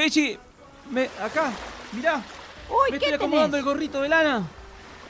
[0.00, 0.38] ¡Belli!
[0.90, 1.52] Me, acá,
[1.92, 2.22] mirá.
[2.70, 3.66] uy, me ¿qué estoy acomodando tenés?
[3.66, 4.48] el gorrito de lana.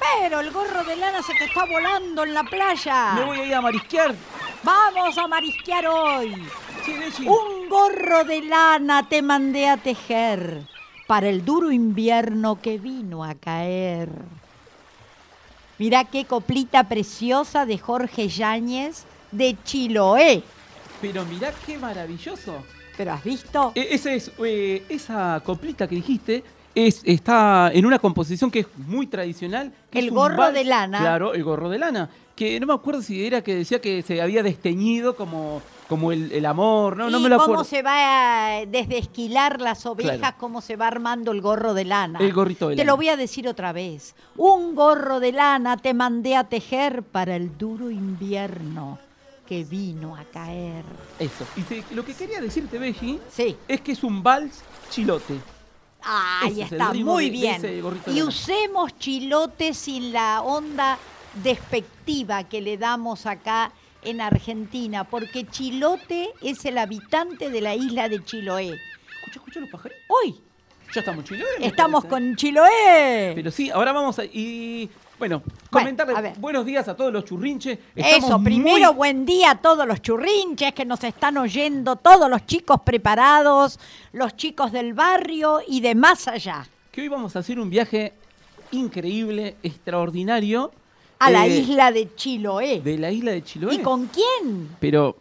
[0.00, 3.12] Pero el gorro de lana se te está volando en la playa.
[3.14, 4.16] Me voy a ir a marisquear.
[4.64, 6.34] Vamos a marisquear hoy.
[6.84, 7.24] Sí.
[7.24, 10.66] Un gorro de lana te mandé a tejer
[11.06, 14.08] para el duro invierno que vino a caer.
[15.78, 20.42] Mirá qué coplita preciosa de Jorge Yáñez de Chiloé.
[21.00, 22.64] Pero mirá qué maravilloso.
[23.00, 23.72] ¿Pero has visto?
[23.74, 28.66] E- ese es, eh, esa coplita que dijiste es, está en una composición que es
[28.76, 29.72] muy tradicional.
[29.90, 30.54] que El gorro vals.
[30.54, 30.98] de lana.
[31.00, 32.10] Claro, el gorro de lana.
[32.36, 36.30] Que no me acuerdo si era que decía que se había desteñido como, como el,
[36.32, 36.96] el amor.
[36.96, 37.64] No, me lo cómo acuerdo.
[37.64, 40.36] se va a- desde esquilar las ovejas, Claro.
[40.38, 42.18] cómo se va armando el gorro de lana.
[42.20, 42.92] El gorrito de Te lana.
[42.92, 44.14] lo voy a decir otra vez.
[44.36, 48.98] Un gorro de lana te mandé a tejer para el duro invierno
[49.50, 50.84] que vino a caer.
[51.18, 51.44] Eso.
[51.56, 52.78] Y se- lo que quería decirte,
[53.28, 53.56] Sí.
[53.66, 55.34] es que es un vals chilote.
[56.02, 57.54] Ahí Ese es el está, ritmo muy de- de bien.
[57.56, 60.98] ese gorrito de y usemos chilote sin la onda
[61.42, 63.72] despectiva que le damos acá
[64.02, 68.68] en Argentina, porque Chilote es el habitante de la isla de Chiloé.
[69.18, 70.04] Escucha, escucha los pajaritos.
[70.08, 70.40] Hoy
[70.94, 71.58] Ya estamos chilotes.
[71.58, 73.32] me estamos con Chiloé.
[73.34, 74.24] Pero sí, ahora vamos a.
[74.24, 74.88] Y
[75.20, 76.38] bueno, Bueno, comentarles a ver.
[76.38, 77.78] buenos días a todos los churrinches.
[77.94, 82.28] Estamos Eso, muy- primero buen día a todos los churrinches que nos están oyendo, todos
[82.30, 83.78] los chicos preparados,
[84.12, 88.14] los chicos del barrio y de más allá, Que hoy vamos a hacer un viaje
[88.72, 90.72] increíble, extraordinario.
[91.18, 92.80] a la eh, isla de Chiloé.
[92.80, 93.74] De la isla de Chiloé.
[93.74, 94.68] ¿Y con quién?
[94.80, 95.18] Pero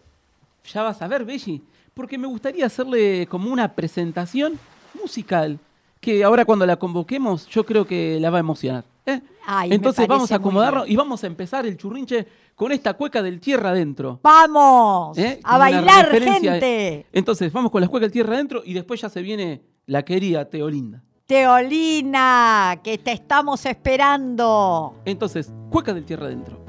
[0.74, 1.62] ya vas a ver, Belli,
[1.94, 4.58] porque me gustaría hacerle como una presentación
[4.94, 5.60] musical.
[6.00, 8.86] Que ahora cuando la convoquemos, yo creo que la va a emocionar.
[9.16, 9.22] ¿Eh?
[9.70, 13.70] Entonces vamos a acomodarnos y vamos a empezar el churrinche con esta cueca del tierra
[13.70, 14.20] adentro.
[14.22, 15.18] ¡Vamos!
[15.18, 15.40] ¿Eh?
[15.44, 17.06] ¡A bailar, gente!
[17.12, 20.46] Entonces vamos con la cueca del tierra adentro y después ya se viene la querida
[20.46, 21.04] Teolinda.
[21.26, 24.96] Teolina, que te estamos esperando.
[25.06, 26.60] Entonces, cueca del tierra adentro.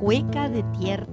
[0.00, 1.06] Cueca de tierra.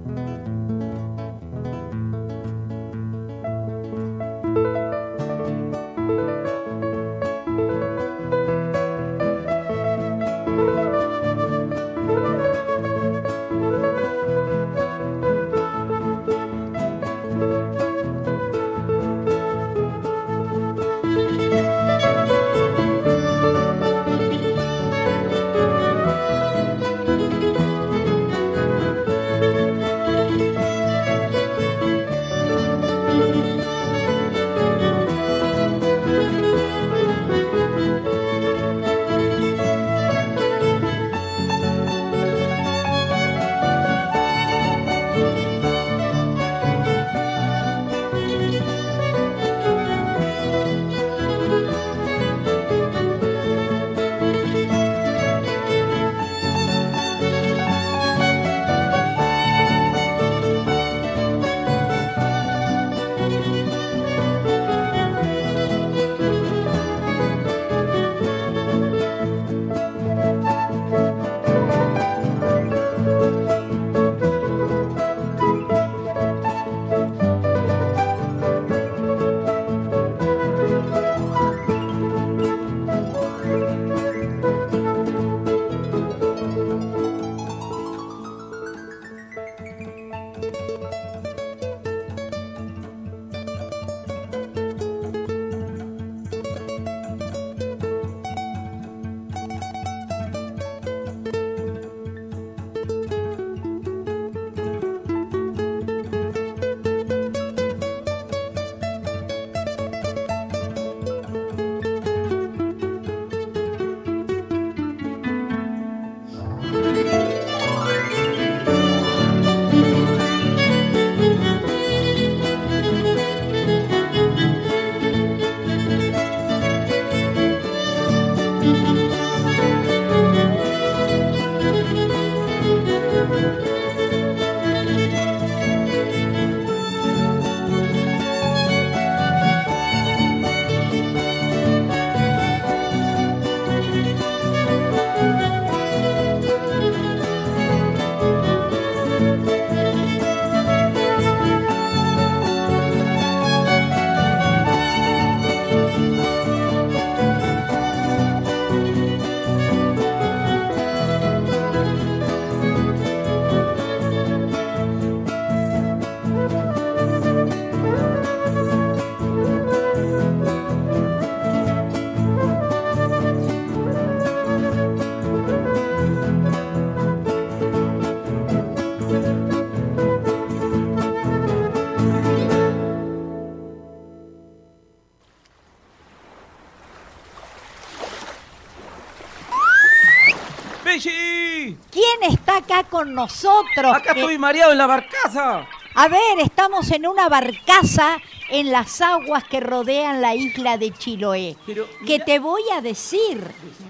[192.80, 193.94] está con nosotros?
[193.94, 195.66] Acá estoy mareado en la barcaza.
[195.94, 198.18] A ver, estamos en una barcaza
[198.48, 201.56] en las aguas que rodean la isla de Chiloé.
[201.66, 203.42] Pero, Que te voy a decir,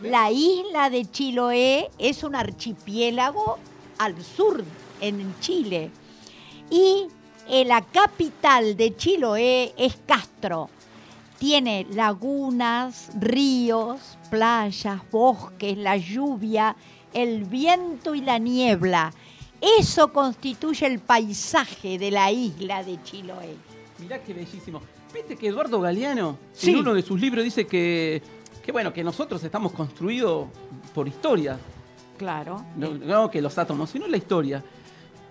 [0.02, 3.58] la isla de Chiloé es un archipiélago
[3.98, 4.64] al sur,
[5.00, 5.90] en Chile.
[6.70, 7.06] Y
[7.48, 10.70] eh, la capital de Chiloé es Castro.
[11.38, 16.76] Tiene lagunas, ríos, playas, bosques, la lluvia,
[17.12, 19.12] el viento y la niebla.
[19.78, 23.54] Eso constituye el paisaje de la isla de Chiloé.
[23.98, 24.80] Mirá qué bellísimo.
[25.12, 26.70] ¿Viste que Eduardo Galeano Sí.
[26.70, 28.22] en uno de sus libros dice que,
[28.64, 30.46] que bueno, que nosotros estamos construidos
[30.94, 31.58] por historia,
[32.16, 32.64] Claro.
[32.76, 34.62] no, no que los átomos, sino la historia.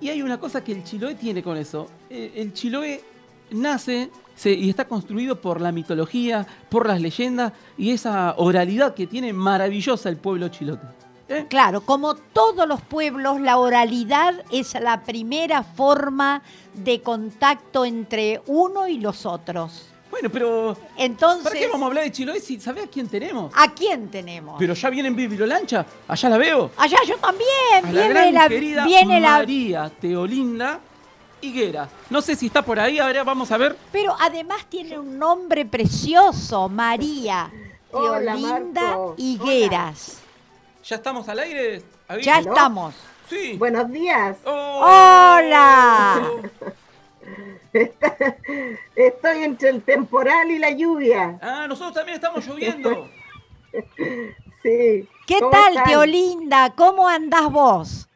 [0.02, 1.88] Y hay una cosa que el Chiloé tiene con eso.
[2.10, 3.04] Eh, El Chiloé
[3.52, 9.08] nace se- y está construido por la mitología, por las leyendas y esa oralidad que
[9.08, 10.86] tiene maravillosa el pueblo chilote.
[11.30, 11.46] ¿Eh?
[11.48, 16.42] Claro, como todos los pueblos, la oralidad es la primera forma
[16.74, 19.86] de contacto entre uno y los otros.
[20.10, 23.54] Bueno, pero Entonces, ¿para qué vamos a hablar de Chiloé si sabés a quién tenemos?
[23.56, 24.56] ¿a quién tenemos?
[24.58, 26.72] Pero ya viene en Bibliolancha, allá la veo.
[26.78, 27.86] Allá yo también.
[27.86, 30.80] A la viene gran la, querida viene la, María Teolinda
[31.42, 31.88] Higuera.
[32.10, 33.78] No sé si está por ahí, ahora vamos a ver.
[33.92, 37.52] pero además tiene un nombre precioso, María
[37.92, 39.16] Hola, Teolinda Marco.
[40.90, 41.84] ¿Ya estamos al aire?
[42.24, 42.50] Ya ¿Aló?
[42.50, 42.96] estamos.
[43.30, 43.56] Sí.
[43.60, 44.38] Buenos días.
[44.44, 44.80] Oh.
[44.82, 46.32] Hola.
[48.96, 51.38] Estoy entre el temporal y la lluvia.
[51.44, 53.08] Ah, nosotros también estamos lloviendo.
[54.62, 55.08] Sí.
[55.26, 55.86] ¿Qué ¿Cómo tal, están?
[55.86, 56.74] Teolinda?
[56.76, 58.10] ¿Cómo andás vos?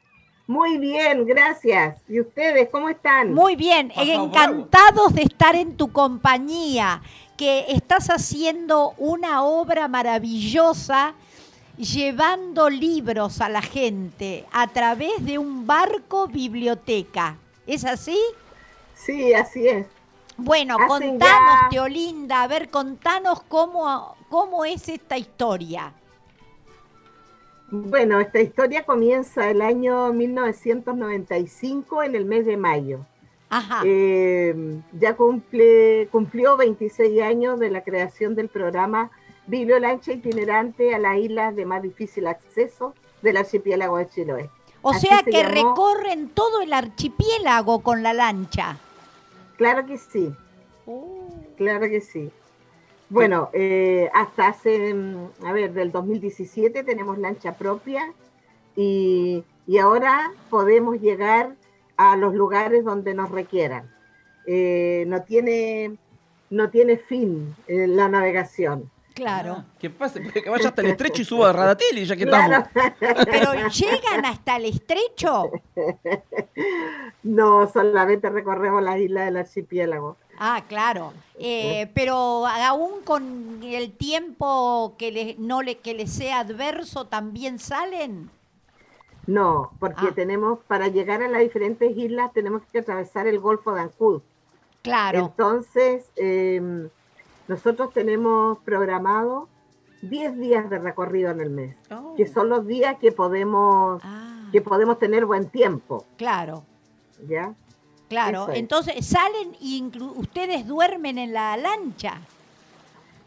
[0.45, 2.01] Muy bien, gracias.
[2.09, 3.33] ¿Y ustedes cómo están?
[3.33, 7.01] Muy bien, Pasado encantados de estar en tu compañía,
[7.37, 11.13] que estás haciendo una obra maravillosa
[11.77, 17.37] llevando libros a la gente a través de un barco biblioteca.
[17.65, 18.19] ¿Es así?
[18.95, 19.87] Sí, así es.
[20.37, 25.93] Bueno, contanos, ya- Teolinda, a ver, contanos cómo, cómo es esta historia.
[27.69, 32.99] Bueno, esta historia comienza el año 1995 en el mes de mayo.
[33.49, 33.81] Ajá.
[33.85, 39.11] Eh, ya cumple, cumplió 26 años de la creación del programa
[39.47, 44.49] Bibliolancha itinerante a las islas de más difícil acceso del archipiélago de Chiloé.
[44.81, 48.77] o así sea se que llamó- recorren todo el archipiélago con la lancha.
[49.57, 50.33] Claro que sí,
[50.85, 51.29] Oh.
[51.57, 52.29] claro que sí.
[53.09, 58.11] Bueno, eh, hasta hace, mm, a ver, del 2017 tenemos lancha propia
[58.75, 61.55] y, y ahora podemos llegar
[61.95, 63.89] a los lugares donde nos requieran.
[64.47, 65.95] Eh, no, tiene,
[66.49, 68.89] no tiene fin eh, la navegación.
[69.13, 69.57] Claro.
[69.59, 72.65] Ah, que pase, que vaya hasta el estrecho y suba a Radatili, ya que Claro.
[72.65, 73.25] estamos.
[73.25, 75.51] Pero llegan hasta el estrecho.
[77.23, 80.17] No, solamente recorremos las islas del archipiélago.
[80.37, 81.13] Ah, claro.
[81.39, 87.59] Eh, pero aún con el tiempo que le, no le, que les sea adverso, también
[87.59, 88.29] salen.
[89.25, 90.13] No, porque Ah.
[90.13, 94.21] tenemos, para llegar a las diferentes islas, tenemos que atravesar el Golfo de Ancud.
[94.81, 95.19] Claro.
[95.19, 96.89] Entonces, eh,
[97.47, 99.47] nosotros tenemos programado
[100.01, 102.13] 10 días de recorrido en el mes, Oh.
[102.15, 106.63] que son los días que podemos, Ah, que podemos tener buen tiempo, claro,
[107.27, 107.53] ¿ya?
[108.09, 108.49] claro.
[108.49, 108.59] Es.
[108.59, 109.83] Entonces salen y
[110.15, 112.19] ustedes duermen en la lancha.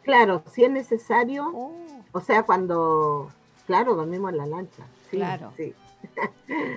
[0.02, 1.72] Claro, si es necesario, Oh,
[2.12, 3.30] o sea, cuando,
[3.66, 4.84] claro, dormimos en la lancha.
[5.10, 5.52] Sí, Claro.
[5.56, 5.74] Sí.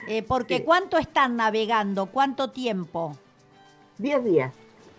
[0.07, 0.63] eh, porque Sí.
[0.63, 2.07] ¿cuánto están navegando?
[2.07, 3.15] ¿Cuánto tiempo?
[3.97, 4.53] 10 días.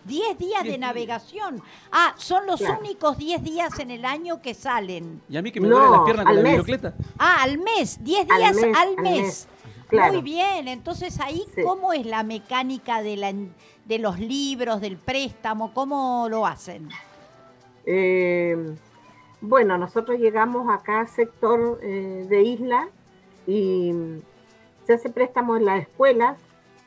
[0.04, 0.80] Diez días Diez de días.
[0.80, 1.62] navegación.
[1.92, 2.80] Ah, son los Claro.
[2.80, 5.20] únicos diez días en el año que salen.
[5.28, 6.52] Y a mí que me No, duele las piernas con al la mes.
[6.58, 6.94] bicicleta.
[7.18, 9.22] Ah, al mes, 10 Al días mes, al al mes.
[9.22, 9.48] mes,
[9.88, 10.12] claro.
[10.14, 11.62] Muy bien, entonces ahí, Sí.
[11.62, 13.32] ¿cómo es la mecánica de, la,
[13.84, 15.72] de los libros, del préstamo?
[15.74, 16.88] ¿Cómo lo hacen?
[17.86, 18.74] Eh,
[19.40, 22.88] bueno, nosotros llegamos acá al sector eh, de isla
[23.46, 23.92] y
[24.86, 26.36] se hace préstamo en las escuelas,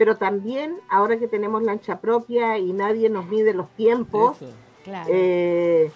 [0.03, 4.51] pero también ahora que tenemos lancha propia y nadie nos mide los tiempos, Eso.
[4.83, 5.09] Claro.
[5.09, 5.89] eh,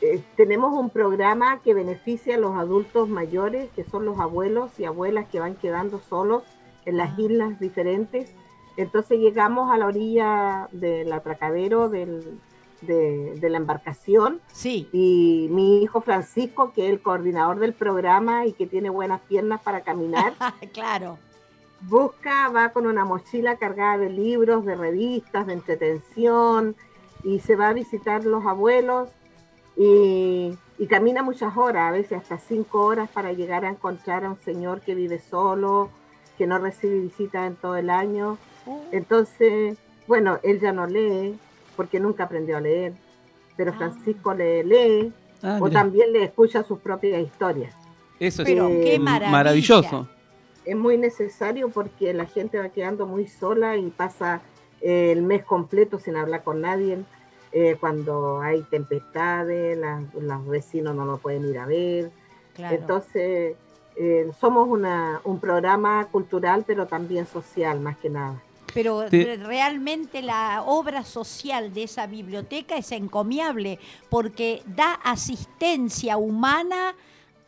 [0.00, 4.86] eh, tenemos un programa que beneficia a los adultos mayores, que son los abuelos y
[4.86, 6.42] abuelas que van quedando solos
[6.86, 7.16] en las Ah.
[7.20, 8.32] islas diferentes.
[8.78, 12.40] Entonces llegamos a la orilla del atracadero del-
[12.80, 14.88] de, de la embarcación sí.
[14.90, 19.60] y mi hijo Francisco, que es el coordinador del programa y que tiene buenas piernas
[19.62, 20.32] para caminar,
[20.72, 21.18] claro.
[21.88, 26.76] Busca, va con una mochila cargada de libros, de revistas, de entretención
[27.22, 29.08] y se va a visitar los abuelos
[29.76, 34.30] y, y camina muchas horas, a veces hasta cinco horas para llegar a encontrar a
[34.30, 35.90] un señor que vive solo,
[36.38, 38.38] que no recibe visitas en todo el año.
[38.66, 38.82] Oh.
[38.92, 39.76] Entonces,
[40.06, 41.38] bueno, él ya no lee
[41.76, 42.92] porque nunca aprendió a leer,
[43.56, 43.76] pero Ah.
[43.78, 45.12] Francisco le lee
[45.46, 47.74] Ah, o también le escucha sus propias historias.
[48.18, 50.08] Eso es Pero Eh, qué maravilloso.
[50.64, 54.40] Es muy necesario porque la gente va quedando muy sola y pasa
[54.80, 56.98] eh, el mes completo sin hablar con nadie.
[57.56, 62.10] eh, cuando hay tempestades, la- los vecinos no lo pueden ir a ver.
[62.52, 62.74] Claro.
[62.74, 63.54] Entonces,
[63.94, 68.42] eh, somos una, un programa cultural, pero también social, más que nada.
[68.74, 73.78] Pero Te- re- realmente la obra social de esa biblioteca es encomiable
[74.10, 76.96] porque da asistencia humana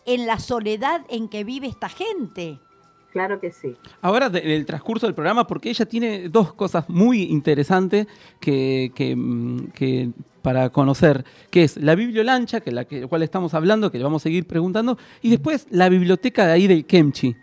[0.04, 2.60] en la soledad en que vive esta gente.
[3.16, 3.74] Claro que sí.
[4.02, 8.06] Ahora, en el transcurso del programa, porque ella tiene dos cosas muy interesantes
[8.40, 10.10] que, que, mm, que
[10.42, 14.20] para conocer, que es la bibliolancha, que la que cual estamos hablando, que le vamos
[14.20, 17.34] a seguir preguntando, y después la biblioteca de ahí del Kemchi,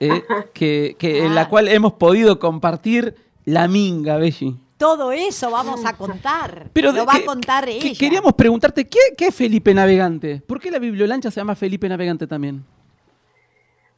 [0.00, 0.22] eh,
[0.54, 1.48] que, que en la Ah.
[1.50, 4.56] cual hemos podido compartir la minga, Belli.
[4.78, 6.70] Todo eso vamos a contar.
[6.72, 7.98] Pero Lo va que- a contar que- ella.
[7.98, 10.40] Queríamos preguntarte, ¿qué, ¿qué es Felipe Navegante?
[10.46, 12.64] ¿Por qué la bibliolancha se llama Felipe Navegante también?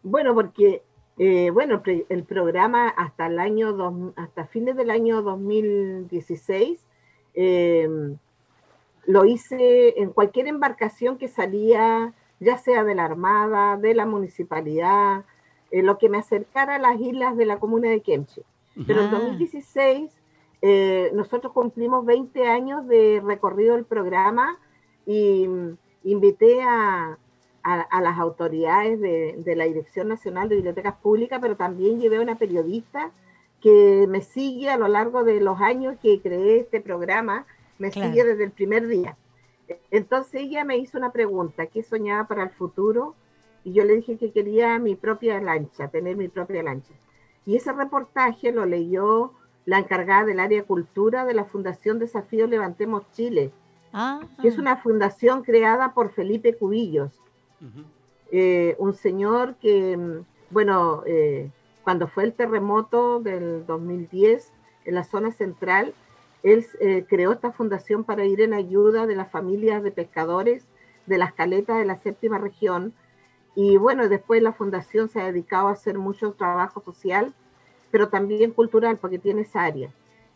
[0.03, 0.83] Bueno, porque
[1.19, 6.85] eh, bueno, el programa hasta el año dos- hasta fines del año 2016
[7.35, 7.89] eh,
[9.07, 15.25] lo hice en cualquier embarcación que salía, ya sea de la Armada, de la municipalidad,
[15.71, 18.43] eh, lo que me acercara a las islas de la comuna de Kemchi.
[18.87, 19.19] Pero en Ah.
[19.19, 20.11] 2016
[20.63, 24.59] eh, nosotros cumplimos 20 años de recorrido del programa
[25.05, 27.19] y mm, invité a,
[27.93, 32.23] a- las autoridades de, de la Dirección Nacional de Bibliotecas Públicas, pero también llevé a
[32.23, 33.11] una periodista
[33.61, 37.47] que me sigue a lo largo de los años que creé este programa,
[37.79, 38.09] me Claro.
[38.11, 39.17] sigue desde el primer día.
[39.91, 43.15] Entonces ella me hizo una pregunta, ¿qué soñaba para el futuro?
[43.65, 46.93] Y yo le dije que quería mi propia lancha, tener mi propia lancha.
[47.47, 49.33] Y ese reportaje lo leyó
[49.65, 53.53] la encargada del área cultura de la Fundación Desafío Levantemos Chile,
[53.95, 57.13] Ah, que es una fundación creada por Felipe Cubillos,
[58.31, 61.51] eh, un señor que, mm, bueno, eh,
[61.85, 64.53] cuando fue el terremoto del 2010
[64.85, 65.95] en la zona central,
[66.43, 70.67] él eh, creó esta fundación para ir en ayuda de las familias de pescadores
[71.07, 72.93] de las caletas de la séptima región.
[73.55, 77.35] Y bueno, después la fundación se ha dedicado a hacer mucho trabajo social,
[77.91, 79.91] pero también cultural, porque tiene esa área.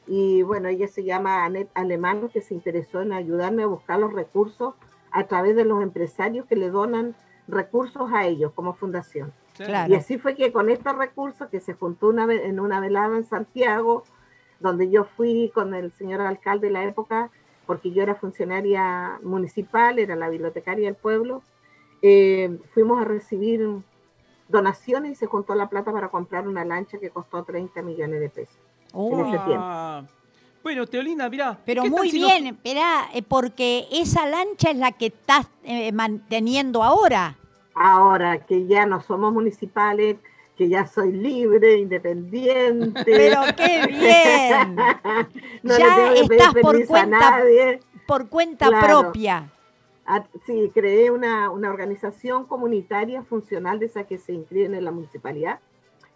[0.07, 4.13] Y bueno, ella se llama Annette Alemán, que se interesó en ayudarme a buscar los
[4.13, 4.75] recursos
[5.11, 7.15] a través de los empresarios que le donan
[7.49, 9.33] recursos a ellos como fundación.
[9.57, 9.93] Claro.
[9.93, 13.25] Y así fue que con estos recursos que se juntó una en una velada en
[13.25, 14.05] Santiago,
[14.61, 17.31] donde yo fui con el señor alcalde de la época,
[17.67, 21.43] porque yo era funcionaria municipal, era la bibliotecaria del pueblo,
[22.03, 23.67] eh, fuimos a recibir
[24.49, 28.29] donaciones y se juntó la plata para comprar una lancha que costó 30 millones de
[28.29, 28.59] pesos.
[28.95, 30.07] En ese tiempo.
[30.67, 31.57] Bueno, Teolina, mirá.
[31.65, 35.07] Pero ¿qué tal muy si nos- bien, espera, eh, porque esa lancha es la que
[35.07, 37.37] estás eh, manteniendo ahora.
[37.73, 40.17] Ahora que ya no somos municipales,
[40.59, 43.01] que ya soy libre, independiente.
[43.05, 44.75] Pero qué bien,
[45.63, 47.81] no ya le tengo que pedir estás por cuenta- a nadie.
[48.05, 48.87] por cuenta Claro.
[49.03, 49.49] propia.
[50.05, 54.91] Ah, sí, creé una, una organización comunitaria funcional de esa que se inscriben en la
[54.91, 55.61] municipalidad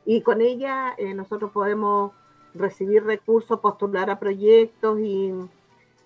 [0.05, 2.11] y con ella eh, nosotros podemos
[2.55, 5.33] recibir recursos, postular a proyectos y,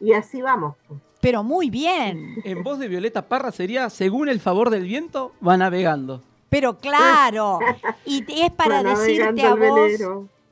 [0.01, 0.75] y así vamos.
[1.21, 2.37] Pero muy bien.
[2.45, 6.23] En voz de Violeta Parra sería, según el favor del viento, va navegando.
[6.51, 7.59] Pero claro,
[8.05, 9.91] y es para decirte a vos,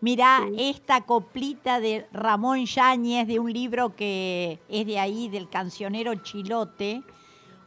[0.01, 0.57] mirá, Sí.
[0.71, 7.03] esta coplita de Ramón Yáñez, de un libro que es de ahí, del cancionero Chilote,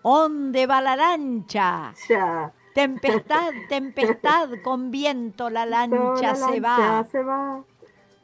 [0.03, 1.94] ¿Dónde va la lancha?
[2.08, 2.51] Ya.
[2.75, 7.03] Tempestad, tempestad, con viento la lancha La se lancha va.
[7.05, 7.63] se va.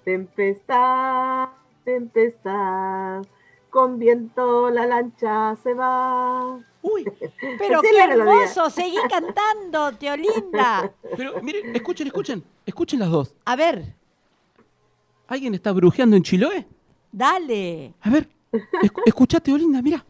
[0.04, 1.50] Tempestad,
[1.86, 3.24] tempestad,
[3.70, 6.60] con viento la lancha se va.
[6.82, 7.04] Uy,
[7.60, 10.92] Pero qué hermoso, seguí cantando, Teolinda.
[11.16, 13.36] pero miren, escuchen, escuchen, escuchen las dos.
[13.46, 13.96] A ver,
[15.28, 16.68] ¿Alguien está brujeando en Chiloé?
[17.12, 17.94] dale.
[18.02, 20.04] A ver, escu- escuchá, Teolinda, mira.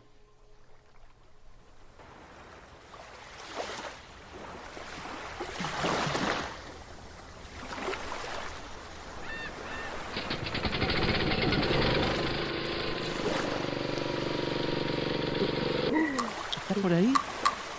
[16.82, 17.14] Por ahí?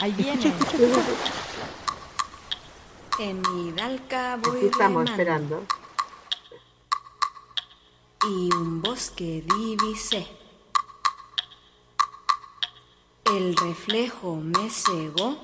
[0.01, 0.53] Ahí viene.
[3.19, 5.67] En Hidalca voy Aquí estamos remando esperando.
[8.27, 10.27] y un bosque divisé.
[13.25, 15.37] El reflejo me cegó.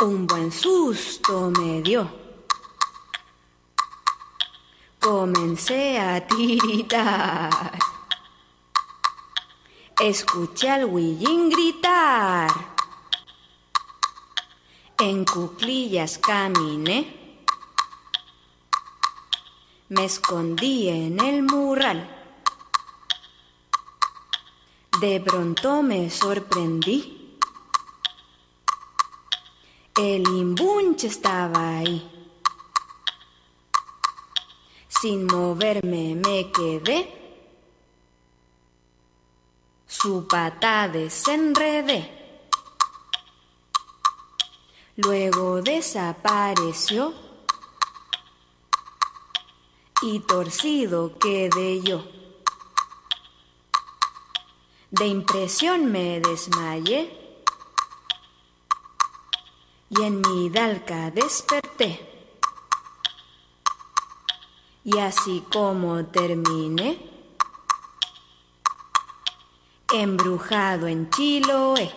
[0.00, 2.08] Un buen susto me dio.
[5.00, 7.78] Comencé a tiritar.
[10.00, 12.48] Escuché al Willín gritar.
[14.96, 17.42] En cuclillas caminé.
[19.88, 22.08] Me escondí en el mural.
[25.00, 27.36] De pronto me sorprendí.
[29.96, 32.08] El imbunche estaba ahí.
[34.86, 37.17] Sin moverme me quedé.
[40.00, 42.46] Su pata desenredé.
[44.94, 47.12] Luego desapareció
[50.02, 52.04] y torcido quedé yo.
[54.92, 57.44] De impresión me desmayé
[59.90, 62.08] y en mi dalca desperté.
[64.84, 67.17] Y así como terminé,
[69.92, 71.90] embrujado en Chiloé.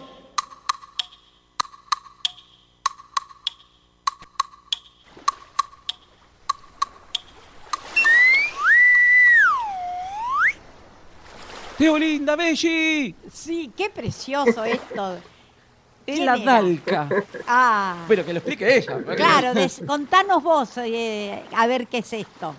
[11.77, 15.15] Teolinda Belli, Sí, qué precioso esto.
[16.05, 16.51] es ¿Quién la era?
[16.53, 17.09] Dalca.
[17.47, 18.97] Ah, Pero que lo explique ella.
[19.15, 22.53] claro, des- contanos vos eh, a ver qué es esto.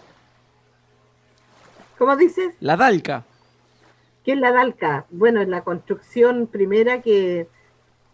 [1.99, 2.55] ¿Cómo dices?
[2.61, 3.25] La Dalca.
[4.25, 5.07] ¿Qué es la Dalca?
[5.11, 7.49] Bueno, es la construcción primera que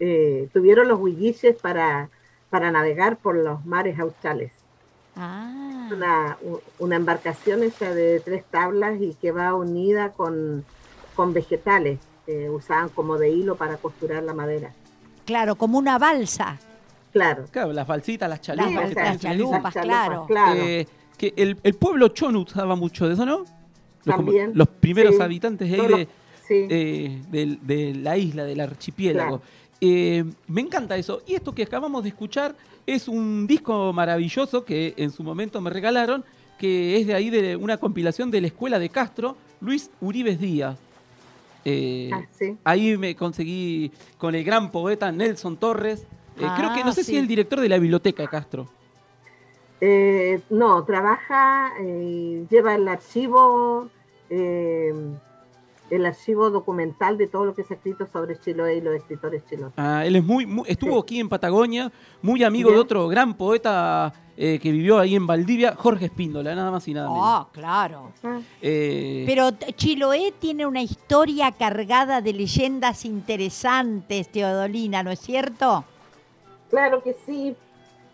[0.00, 2.08] eh, tuvieron los huilliches para,
[2.50, 4.52] para navegar por los mares australes.
[5.16, 6.38] Ah, Una,
[6.78, 10.64] una embarcación hecha de tres tablas y que va unida con,
[11.16, 14.72] con vegetales que usaban como de hilo para costurar la madera.
[15.26, 16.58] claro, como una balsa.
[17.12, 17.46] Claro.
[17.50, 18.94] Claro, las balsitas, las chalupas.
[18.94, 20.26] las chalupas, claro.
[20.26, 20.60] claro.
[20.60, 23.44] Eh, que el, el pueblo Chonu usaba mucho de eso, ¿no?
[24.04, 25.22] Los, como- También, los primeros sí.
[25.22, 26.08] habitantes ahí de,
[26.46, 26.66] sí.
[26.70, 27.20] eh,
[27.62, 29.38] de la isla, del archipiélago.
[29.40, 29.52] Claro.
[29.80, 31.22] Eh, me encanta eso.
[31.26, 32.54] Y esto que acabamos de escuchar
[32.86, 36.24] es un disco maravilloso que en su momento me regalaron,
[36.58, 40.76] que es de ahí de una compilación de la Escuela de Castro, Luis Uribes Díaz.
[41.64, 42.56] Eh, Ah, sí.
[42.64, 46.00] Ahí me conseguí con el gran poeta Nelson Torres.
[46.38, 48.68] Eh, creo que no Ah, sé si es el director de la biblioteca de Castro.
[49.80, 53.88] Eh, no, trabaja, eh, lleva el archivo,
[54.28, 54.92] eh,
[55.90, 59.44] el archivo documental de todo lo que se ha escrito sobre Chiloé y los escritores
[59.48, 59.72] chilenos.
[59.76, 61.00] Ah, él es muy, muy- estuvo Sí.
[61.02, 65.74] aquí en Patagonia, muy amigo de otro gran poeta eh, que vivió ahí en Valdivia,
[65.76, 67.24] Jorge Espíndola, nada más y nada menos.
[67.24, 68.12] Ah, claro.
[68.22, 75.84] Ah, Eh, Pero Chiloé tiene una historia cargada de leyendas interesantes, Teodolina, ¿no es cierto?
[76.70, 77.56] Claro que sí,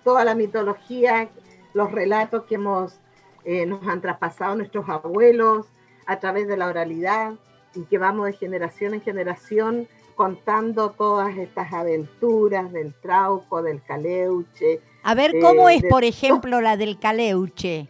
[0.02, 1.28] toda la mitología,
[1.74, 2.98] los relatos que hemos,
[3.44, 5.66] eh, nos han traspasado nuestros abuelos
[6.06, 7.34] a través de la oralidad
[7.74, 14.80] y que vamos de generación en generación contando todas estas aventuras del trauco, del caleuche.
[15.02, 17.88] A ver, ¿cómo Eh, es, de- por ejemplo, la del Caleuche?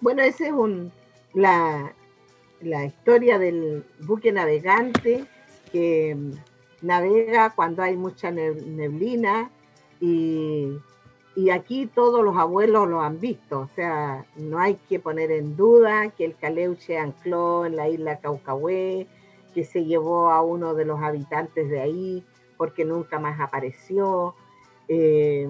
[0.00, 0.90] Bueno, esa es un,
[1.34, 1.92] la,
[2.62, 5.26] la historia del buque navegante
[5.70, 6.16] que
[6.80, 9.50] navega cuando hay mucha neb- neblina
[10.00, 10.68] y,
[11.40, 15.56] y aquí todos los abuelos lo han visto, o sea, no hay que poner en
[15.56, 19.06] duda que el Caleuche ancló en la isla Caucahué,
[19.54, 22.24] que se llevó a uno de los habitantes de ahí
[22.58, 24.34] porque nunca más apareció.
[24.88, 25.48] Eh,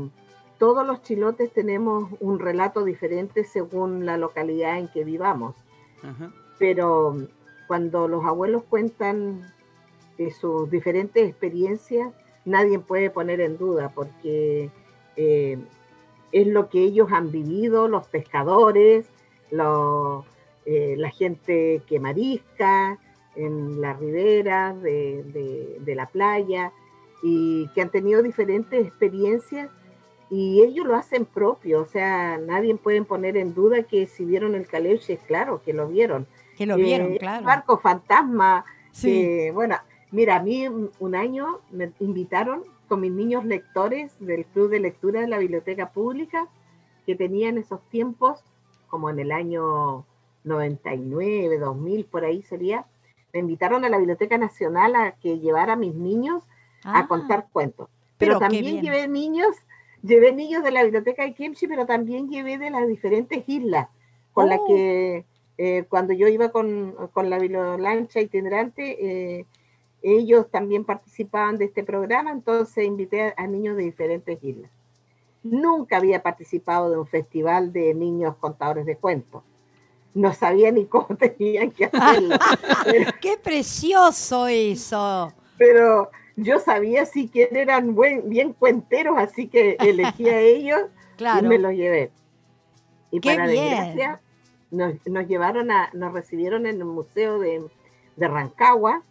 [0.59, 5.57] todos los chilotes tenemos un relato diferente según la localidad en que vivamos,
[6.05, 6.33] ajá.
[6.61, 7.17] pero
[7.67, 9.53] cuando los abuelos cuentan
[10.19, 12.13] de sus diferentes experiencias,
[12.45, 14.71] nadie puede poner en duda porque
[15.17, 15.59] eh,
[16.33, 19.07] es lo que ellos han vivido, los pescadores,
[19.51, 20.25] los,
[20.67, 22.99] eh, la gente que marisca
[23.37, 26.73] en las riberas de, de- de la playa
[27.23, 29.71] y que han tenido diferentes experiencias
[30.31, 34.55] y ellos lo hacen propio, o sea, nadie puede poner en duda que si vieron
[34.55, 36.27] el Caleuche, claro que lo vieron.
[36.57, 37.45] Que lo Eh, vieron, el claro.
[37.45, 39.09] Barco fantasma, Sí.
[39.11, 39.77] que, bueno,
[40.13, 45.21] mira, a mí un año me invitaron con mis niños lectores del Club de Lectura
[45.21, 46.49] de la Biblioteca Pública,
[47.07, 48.43] que tenía en esos tiempos,
[48.89, 50.05] como en el año
[50.43, 52.85] 99, 2000, por ahí sería,
[53.33, 56.43] me invitaron a la Biblioteca Nacional a que llevara a mis niños
[56.83, 57.89] Ah, a contar cuentos.
[58.19, 59.55] pero también llevé niños,
[60.03, 63.87] llevé niños de la biblioteca de Kimchi, pero también llevé de las diferentes islas
[64.33, 64.67] con las Oh.
[64.67, 65.25] que
[65.59, 67.39] eh, cuando yo iba con, con la
[67.77, 68.83] lancha itinerante,
[69.39, 69.47] eh,
[70.03, 74.71] ellos también participaban de este programa, entonces invité a, niños de diferentes islas.
[75.43, 79.43] Nunca había participado de un festival de niños contadores de cuentos.
[80.15, 82.37] No sabía ni cómo tenían que hacerlo.
[83.21, 85.33] ¡Qué precioso eso!
[85.57, 90.81] Pero yo sabía sí que eran bien cuenteros, así que elegí a ellos
[91.41, 92.11] y me los llevé.
[93.11, 93.97] Y Qué para bien.
[94.71, 97.63] nos, nos, llevaron a, nos recibieron en el museo de,
[98.17, 99.03] de Rancagua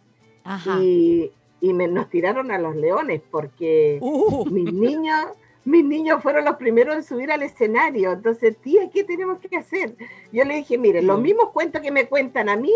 [0.80, 4.46] y, y me, nos tiraron a los leones porque uh.
[4.50, 5.26] mis niños
[5.64, 8.12] mis niños fueron los primeros en subir al escenario.
[8.12, 9.94] Entonces, tía, ¿qué tenemos que hacer?
[10.32, 12.72] Yo le dije, mire, los mismos cuentos que me cuentan a mí,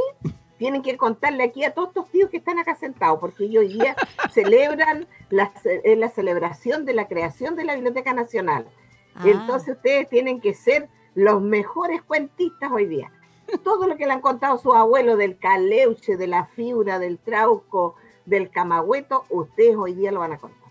[0.59, 3.73] tienen que contarle aquí a todos estos tíos que están acá sentados, porque ellos hoy
[3.73, 3.97] día
[4.33, 5.53] celebran la,
[5.97, 8.67] la celebración de la creación de la Biblioteca Nacional.
[9.15, 9.25] Ah.
[9.27, 13.11] Entonces, ustedes tienen que ser los mejores cuentistas hoy día.
[13.63, 17.97] Todo lo que le han contado sus abuelos del caleuche, de la fibra, del trauco,
[18.27, 20.71] del camagüeto, ustedes hoy día lo van a contar.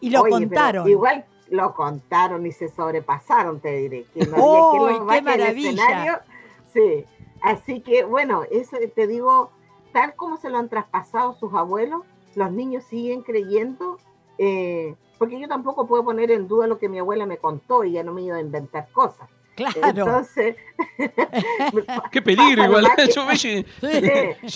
[0.00, 0.88] Y lo contaron.
[0.88, 4.06] Igual lo contaron y se sobrepasaron, te diré.
[4.14, 6.24] Que no qué maravilla!
[6.72, 7.04] Sí,
[7.42, 9.50] así que bueno, eso te digo,
[9.92, 12.02] tal como se lo han traspasado sus abuelos,
[12.34, 13.98] los niños siguen creyendo,
[14.36, 17.92] eh, porque yo tampoco puedo poner en duda lo que mi abuela me contó y
[17.92, 19.28] ya no me iba a inventar cosas.
[19.58, 19.82] Claro.
[19.88, 20.56] Entonces.
[22.12, 22.86] Qué peligro, igual.
[23.12, 23.24] yo,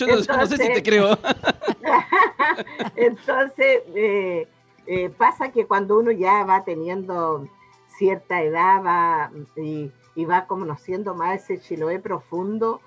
[0.07, 1.19] no, sé si te creo.
[2.95, 4.47] entonces, eh,
[4.87, 7.49] eh, pasa que cuando uno ya va teniendo
[7.97, 9.91] cierta edad va, y,
[10.23, 12.79] va conociendo más ese Chiloé profundo,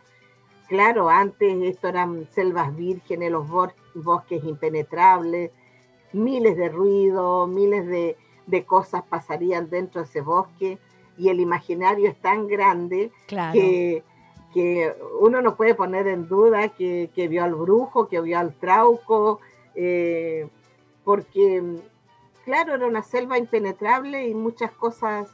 [0.68, 3.46] claro, antes esto eran selvas vírgenes, los
[3.94, 5.50] bosques impenetrables,
[6.14, 10.78] miles de ruidos, miles de, de cosas pasarían dentro de ese bosque
[11.18, 14.02] y el imaginario es tan grande que,
[14.52, 19.40] que, uno no puede poner en duda que, vio al brujo, que vio al trauco,
[19.74, 20.48] eh,
[21.04, 21.62] porque,
[22.44, 25.28] claro, era una selva impenetrable y muchas cosas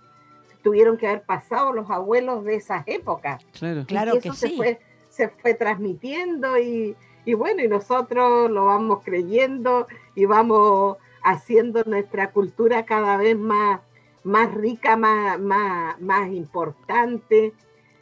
[0.62, 3.44] tuvieron que haber pasado los abuelos de esas épocas.
[3.58, 4.56] Claro, claro que se sí.
[4.56, 11.82] Fue, se fue transmitiendo y, y bueno, y nosotros lo vamos creyendo y vamos haciendo
[11.84, 13.80] nuestra cultura cada vez más
[14.24, 17.52] más rica, más, más, importante,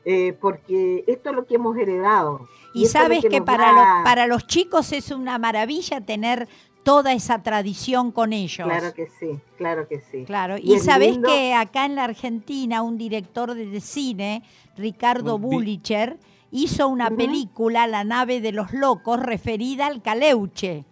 [0.04, 2.48] eh, porque esto es lo que hemos heredado.
[2.74, 6.48] Y, sabes que, para, los, para los chicos es una maravilla tener
[6.82, 8.66] toda esa tradición con ellos.
[8.66, 10.24] Claro que sí, claro que sí.
[10.24, 14.42] Claro, y, sabes que acá en la Argentina un director de cine,
[14.76, 16.18] Ricardo Bullicher,
[16.50, 20.84] hizo una película, La nave de los locos, referida al Caleuche.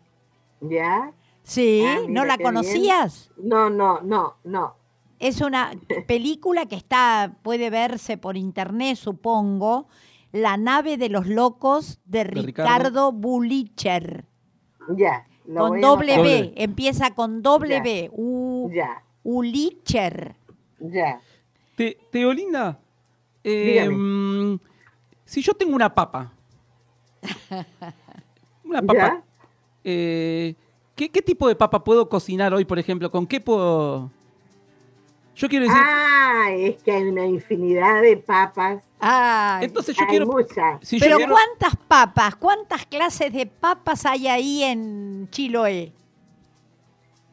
[0.61, 1.12] ¿Ya?
[1.43, 3.31] Sí, ah, ¿no la conocías?
[3.38, 4.78] No, no, no, no.
[5.19, 5.73] Es una
[6.07, 9.89] película que está, puede verse por internet, supongo.
[10.31, 14.25] La nave de los locos de, Ricardo, Bulicher.
[14.97, 15.27] Ya.
[15.45, 18.11] Con doble B, empieza con doble B.
[18.13, 19.03] U, ya.
[19.23, 20.37] Ulicher.
[20.79, 21.21] Ya.
[21.75, 22.79] Te, Teolinda,
[23.43, 24.59] em,
[25.25, 26.33] si yo tengo una papa,
[28.65, 29.23] una papa,
[29.83, 30.55] eh,
[30.95, 33.11] ¿qué, ¿qué tipo de papa puedo cocinar hoy, por ejemplo?
[33.11, 34.11] ¿Con qué puedo...?
[35.38, 35.81] Yo quiero decir.
[35.81, 38.83] Ah, es que hay una infinidad de papas.
[39.01, 40.27] Ah, entonces yo quiero.
[40.27, 40.81] Muchas.
[40.98, 42.35] Pero ¿cuántas papas?
[42.35, 45.92] ¿Cuántas clases de papas hay ahí en Chiloé?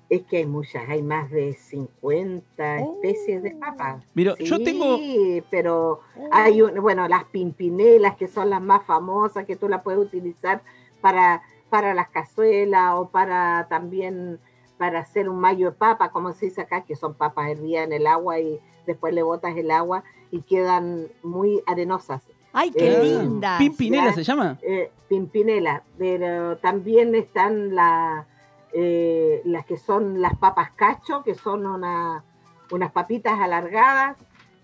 [0.08, 4.04] Es que hay muchas, hay más de 50 especies de papas.
[4.14, 4.98] Mira, yo tengo.
[4.98, 10.00] Sí, pero hay, bueno, las pimpinelas, que son las más famosas, que tú las puedes
[10.00, 10.62] utilizar
[11.02, 11.42] para,
[11.72, 14.40] para las cazuelas o para también
[14.78, 17.94] para hacer un mayo de papa, como se dice acá, que son papas hervidas en
[17.94, 22.24] el agua y después le botas el agua y quedan muy arenosas.
[22.54, 23.58] ¡Ay, qué eh, linda!
[23.58, 24.58] ¿Pimpinela se llama?
[24.62, 28.28] Eh, pimpinela, pero también están la,
[28.74, 32.24] eh, las que son las papas cacho, que son una,
[32.72, 34.18] unas papitas alargadas,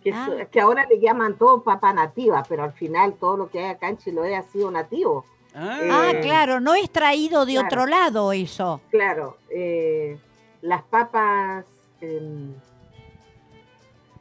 [0.04, 0.47] que, ah.
[0.50, 3.89] que ahora le llaman todo papa nativa, pero al final todo lo que hay acá
[3.89, 5.26] en Chiloé ha sido nativo.
[5.54, 8.82] Ah, eh, claro, no es traído de otro lado eso.
[8.90, 10.18] Claro, eh,
[10.62, 11.66] las papas,
[12.00, 12.54] em,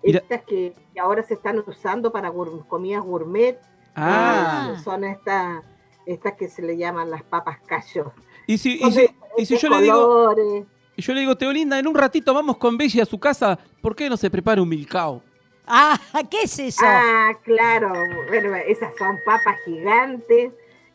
[0.03, 2.33] estas que, ahora se están usando para
[2.69, 3.59] comidas gourmet,
[3.95, 4.75] ah.
[4.75, 5.65] Eh, son estas
[6.07, 8.13] estas que se le llaman las papas callo.
[8.47, 8.81] Y si,
[9.37, 10.35] y si, yo le digo,
[10.97, 13.95] y yo le digo, Teolinda, en un ratito vamos con Belly a su casa, ¿por
[13.95, 15.23] qué no se prepara un milcao?
[15.67, 15.97] Ah,
[16.31, 16.83] ¿qué es eso?
[16.85, 17.93] Ah, claro,
[18.29, 20.53] bueno, esas son papas gigantes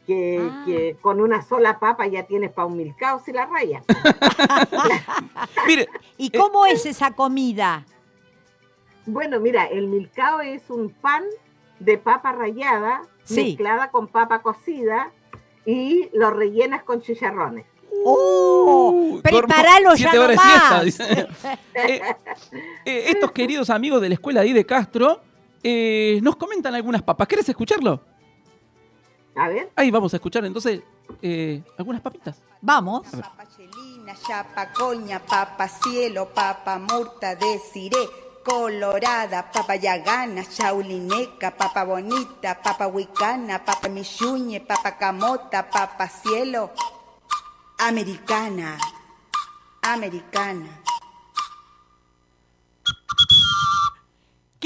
[0.07, 0.63] Ah.
[0.65, 3.83] que, con una sola papa ya tienes para un milcao si la raya.
[5.67, 5.87] Mire,
[6.17, 7.85] ¿Y cómo es esa comida?
[9.07, 11.23] Bueno, mira, el milcao es un pan
[11.79, 13.43] de papa rallada Sí.
[13.43, 15.11] mezclada con papa cocida
[15.65, 17.65] y lo rellenas con chicharrones.
[18.03, 18.91] ¡Oh!
[18.93, 20.99] Uh, Preparalo ya de nomás.
[20.99, 21.27] Eh,
[22.85, 25.21] eh, estos queridos amigos de la escuela ahí de Castro
[25.63, 27.27] eh, nos comentan algunas papas.
[27.27, 28.01] ¿Quieres escucharlo?
[29.35, 30.81] A ver, Ahí vamos a escuchar entonces
[31.21, 32.41] eh, algunas papitas.
[32.61, 33.05] Vamos.
[33.07, 38.09] Papa chelina, chapa coña, papa cielo, papa murta de ciré,
[38.45, 46.71] colorada, papa yagana, chaulineca, papa bonita, papa huicana, papa michuñe, papa camota, papa cielo,
[47.79, 48.77] americana,
[49.81, 50.84] americana.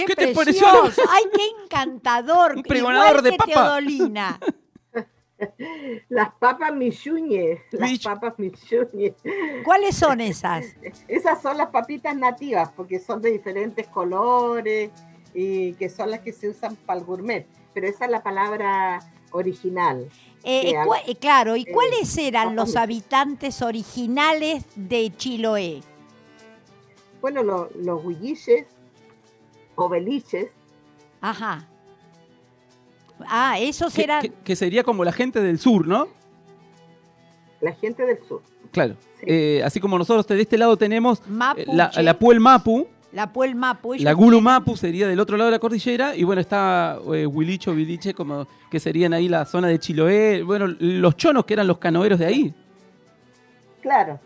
[0.05, 0.81] ¡Qué, ¿Qué te precioso!
[0.81, 1.03] pareció?
[1.09, 2.55] ¡Ay, qué encantador!
[2.57, 3.51] Un pregonador Igual de que papa.
[3.53, 4.39] Teodolina.
[6.09, 9.13] las papas michuñe, las Mich- papas michuñe.
[9.63, 10.65] ¿Cuáles son esas?
[11.07, 14.91] Esas son las papitas nativas porque son de diferentes colores
[15.33, 17.45] y que son las que se usan para el gourmet.
[17.73, 18.99] Pero esa es la palabra
[19.31, 20.09] original.
[20.43, 25.81] Eh, al- eh, claro, ¿y eh, cuáles eran los habitantes originales de Chiloé?
[27.21, 28.65] Bueno, lo- los huilliches
[29.79, 30.47] o beliches,
[31.21, 31.65] Ajá.
[33.27, 34.21] Ah, esos Que, eran...
[34.21, 36.07] que- que sería como la gente del sur, ¿no?
[37.61, 38.41] la gente del sur.
[38.71, 38.95] Claro.
[39.19, 39.25] Sí.
[39.27, 43.33] Eh, así como nosotros de este lado tenemos eh, Mapuche, la, la Puel Mapu, la
[43.33, 43.95] Puel Mapu.
[43.95, 47.73] la Gulu Mapu sería del otro lado de la cordillera, y bueno, está eh, Huilicho,
[47.73, 51.79] Viliche, como que serían ahí la zona de Chiloé, bueno, los chonos que eran los
[51.79, 52.53] canoeros de ahí.
[53.81, 54.19] Claro.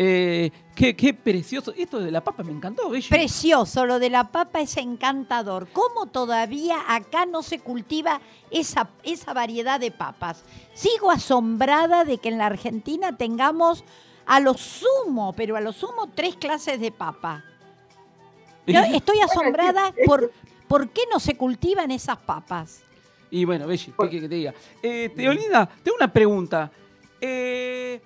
[0.00, 1.74] Eh, qué, qué precioso.
[1.76, 3.08] Esto de la papa me encantó, bello.
[3.10, 5.66] Precioso, lo de la papa es encantador.
[5.72, 8.20] ¿Cómo todavía acá no se cultiva
[8.52, 10.44] esa, esa variedad de papas?
[10.72, 13.82] Sigo asombrada de que en la Argentina tengamos
[14.24, 17.42] a lo sumo, pero a lo sumo tres clases de papa.
[18.68, 20.30] Yo estoy asombrada por
[20.68, 22.82] por qué no se cultivan esas papas.
[23.30, 24.54] Y bueno, Belli, ¿qué que te diga?
[24.80, 26.70] Eh, Teolinda, tengo una pregunta.
[27.20, 28.00] Eh,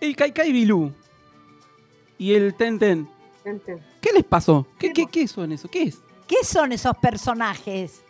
[0.00, 0.92] el Kaikai Bilú
[2.24, 3.08] y el Tenten,
[3.42, 3.78] Gente.
[4.00, 4.66] ¿qué les pasó?
[4.78, 5.68] ¿Qué, son eso?
[5.68, 6.00] ¿Qué es?
[6.26, 8.02] ¿Qué son esos personajes?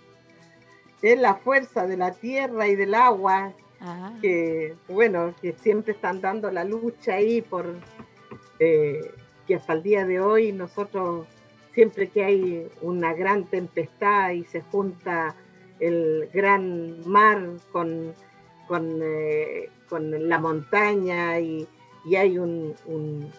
[1.03, 3.53] Es la fuerza de la tierra y del agua
[3.87, 7.67] Ah, que, bueno, que siempre están dando la lucha ahí por
[8.59, 9.11] eh,
[9.47, 11.27] que hasta el día de hoy nosotros,
[11.75, 15.37] siempre que hay una gran tempestad y se junta
[15.81, 18.15] el gran mar con,
[18.67, 21.69] con, eh, con la montaña y,
[22.07, 23.31] y hay un, un,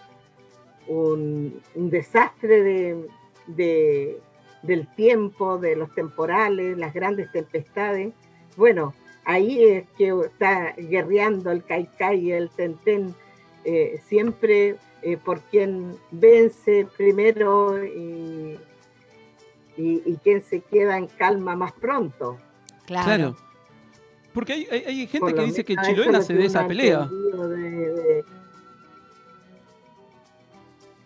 [0.88, 3.08] un- un desastre de,
[3.48, 4.20] de-
[4.64, 8.14] del tiempo, de los temporales, las grandes tempestades,
[8.58, 8.94] bueno,
[9.26, 13.14] ahí es que está guerreando el Caicai y el Tentén,
[13.64, 18.58] eh, siempre eh, por quien vence primero y,
[19.78, 22.38] y, y quien se queda en calma más pronto.
[22.88, 23.06] claro.
[23.06, 23.36] Claro.
[24.34, 27.08] Porque hay, hay- hay gente Por que dice que Chiloé nace de esa pelea.
[27.08, 27.65] de-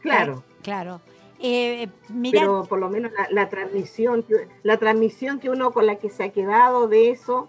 [0.02, 0.44] Claro.
[0.62, 1.02] Claro.
[1.42, 4.26] Eh, mirá, pero por lo menos la, la transmisión
[4.64, 7.48] la transmisión que uno con la que se ha quedado de eso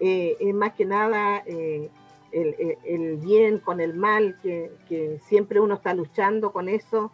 [0.00, 1.88] eh, es más que nada eh,
[2.32, 7.12] el, bien con el mal que, que siempre uno está luchando con eso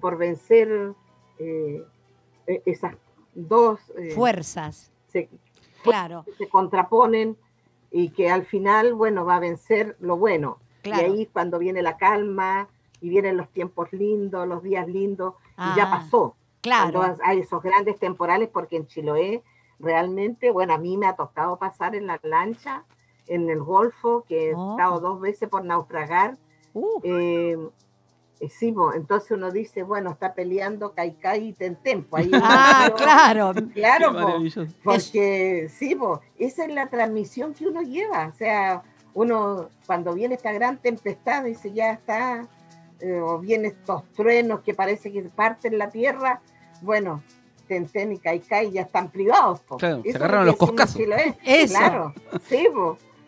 [0.00, 0.94] por vencer
[1.38, 1.82] e-
[2.64, 2.94] esas
[3.34, 3.80] dos
[4.14, 5.28] fuerzas, se,
[5.82, 7.36] claro, se contraponen
[7.90, 11.02] y que al final bueno va a vencer lo bueno claro.
[11.02, 12.68] y ahí cuando viene la calma
[13.00, 16.98] y vienen los tiempos lindos los días lindos y ya Ah, pasó Claro.
[17.00, 19.42] cuando hay esos grandes temporales, porque en Chiloé
[19.78, 22.84] realmente, bueno, a mí me ha tocado pasar en la lancha,
[23.26, 24.72] en el Golfo, que he Oh.
[24.72, 26.36] estado dos veces por naufragar.
[26.74, 27.58] Uh, eh,
[28.40, 32.16] eh, sí, entonces uno dice, bueno, está peleando Caicai y Tentempo.
[32.16, 33.52] Ahí ah, uno- claro.
[33.72, 34.66] Claro, maravilloso.
[34.84, 38.26] porque sí, bo, esa es la transmisión que uno lleva.
[38.26, 38.82] O sea,
[39.14, 42.46] uno cuando viene esta gran tempestad dice, ya está,
[43.00, 46.40] eh, o vienen estos truenos que parece que parten la tierra,
[46.82, 47.22] bueno,
[47.66, 49.60] Tenten y Caicai ya están privados.
[49.60, 49.76] po.
[49.76, 51.00] Claro, se agarraron lo los coscazos.
[51.44, 51.74] Eso.
[51.74, 52.14] Claro,
[52.48, 52.68] sí,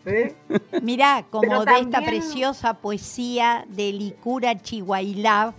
[0.05, 0.35] ¿eh?
[0.81, 5.55] Mirá, como Pero de esta preciosa poesía de Licura Chihuahilaf,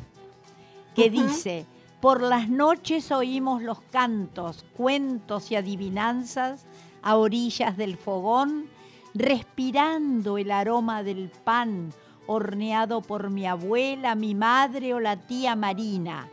[0.94, 1.66] que dice,
[2.00, 6.64] por las noches oímos los cantos, cuentos y adivinanzas
[7.02, 8.66] a orillas del fogón,
[9.14, 11.92] respirando el aroma del pan
[12.34, 16.28] horneado por mi abuela, mi madre o la tía Marina,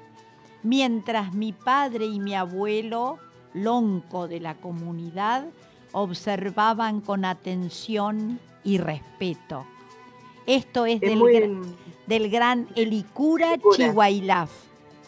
[0.61, 3.17] mientras mi padre y mi abuelo,
[3.55, 5.45] lonco de la comunidad,
[5.93, 9.65] observaban con atención y respeto.
[10.45, 11.65] Esto es, Es del, muy, gra-
[12.05, 13.75] del gran Elicura Elicura.
[13.77, 14.51] Chihuahilaf.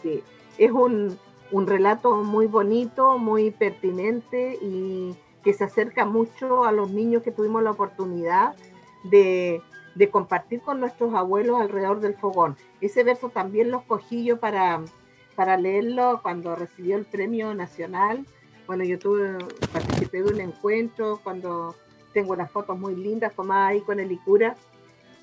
[0.02, 0.22] sí,
[0.58, 1.16] es un,
[1.52, 7.30] un relato muy bonito, muy pertinente y que se acerca mucho a los niños que
[7.30, 8.54] tuvimos la oportunidad
[9.04, 9.62] de,
[9.94, 12.56] de compartir con nuestros abuelos alrededor del fogón.
[12.80, 14.80] Ese verso también lo escogí yo para,
[15.34, 18.24] para leerlo cuando recibió el premio nacional.
[18.66, 19.36] Bueno, yo tuve,
[19.72, 21.74] participé de un encuentro cuando
[22.12, 24.54] tengo unas fotos muy lindas tomadas ahí con el Icura.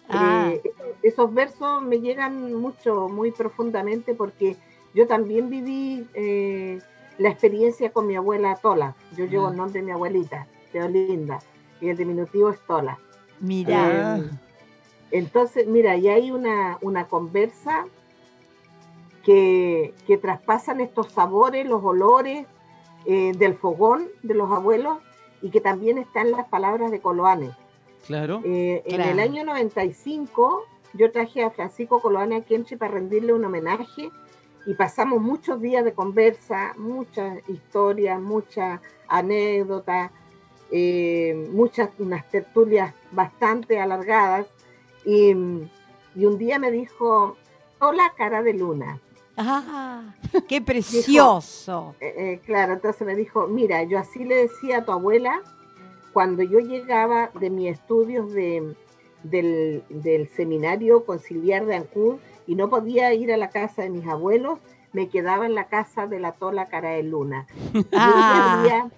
[0.10, 0.52] Ah.
[0.54, 0.62] Eh,
[1.02, 4.56] esos versos me llegan mucho, muy profundamente porque
[4.94, 6.82] yo también viví eh,
[7.18, 8.96] la experiencia con mi abuela Tola.
[9.16, 9.52] Yo llevo Ah.
[9.52, 11.40] el nombre de mi abuelita, Teolinda,
[11.82, 12.98] y el diminutivo es Tola.
[13.40, 14.30] Mira, Eh,
[15.12, 17.86] entonces, mira, y hay una, una conversa
[19.24, 22.46] que, que traspasan estos sabores, los olores
[23.06, 24.98] eh, del fogón de los abuelos
[25.42, 27.52] y que también están las palabras de Coloane.
[28.06, 28.42] Claro.
[28.46, 29.12] Eh, En Claro.
[29.12, 34.10] el año 95 yo traje a Francisco Coloane a Kenchi para rendirle un homenaje
[34.66, 40.12] y pasamos muchos días de conversa, muchas historias, muchas anécdotas,
[40.72, 44.48] eh, muchas, unas tertulias bastante alargadas.
[45.08, 45.30] Y,
[46.16, 47.38] y un día me dijo,
[47.80, 49.00] hola cara de luna.
[49.38, 50.02] ah,
[50.48, 51.96] qué precioso.
[52.02, 55.42] Eh, eh, claro, entonces me dijo, mira, yo así le decía a tu abuela
[56.12, 58.76] cuando yo llegaba de mis estudios de,
[59.24, 62.16] del, del seminario conciliar de Ancud
[62.48, 64.60] y no podía ir a la casa de mis abuelos,
[64.94, 67.46] me quedaba en la casa de la tola cara de luna.
[67.74, 68.90] Y, Ah.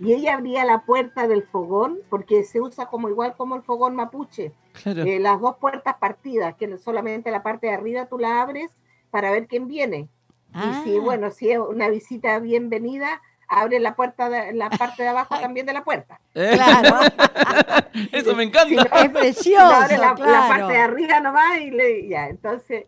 [0.00, 3.94] Y ella abría la puerta del fogón, porque se usa como igual como el fogón
[3.94, 5.02] mapuche, Claro.
[5.02, 8.70] eh, las dos puertas partidas, que solamente la parte de arriba tú la abres
[9.10, 10.08] para ver quién viene.
[10.52, 15.02] Ah, Y si, bueno, si es una visita bienvenida, abre la puerta, de, la parte
[15.02, 16.20] de abajo también de la puerta.
[16.34, 16.96] Eh, Claro,
[18.12, 18.74] Eso me Si encanta.
[18.74, 20.92] no, es si no precioso, abre la, la parte de claro.
[20.92, 22.28] arriba nomás y le, ya.
[22.28, 22.86] Entonces,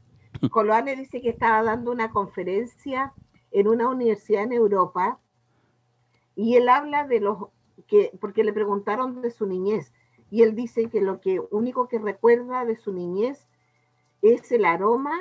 [0.50, 3.12] Coloane dice que estaba dando una conferencia
[3.50, 5.18] en una universidad en Europa
[6.34, 7.38] y él habla de los
[7.86, 9.92] que, porque le preguntaron de su niñez,
[10.30, 13.46] y él dice que lo que único que recuerda de su niñez
[14.22, 15.20] es el aroma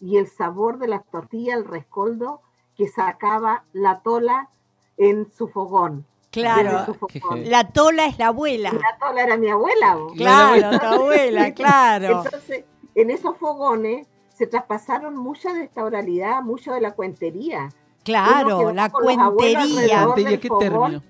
[0.00, 2.42] y el sabor de las tortillas, el rescoldo
[2.76, 4.50] que sacaba la tola
[4.96, 6.04] en su fogón.
[6.30, 6.96] Claro,
[7.44, 8.72] la tola es la abuela.
[8.72, 9.98] La tola era mi abuela.
[10.16, 12.22] Claro, tu abuela, claro.
[12.24, 17.68] Entonces, en esos fogones se traspasaron mucha de esta oralidad, mucho de la cuentería.
[18.04, 20.06] Claro, la cuentería.
[20.40, 20.60] ¿qué fogón.
[20.60, 21.02] término?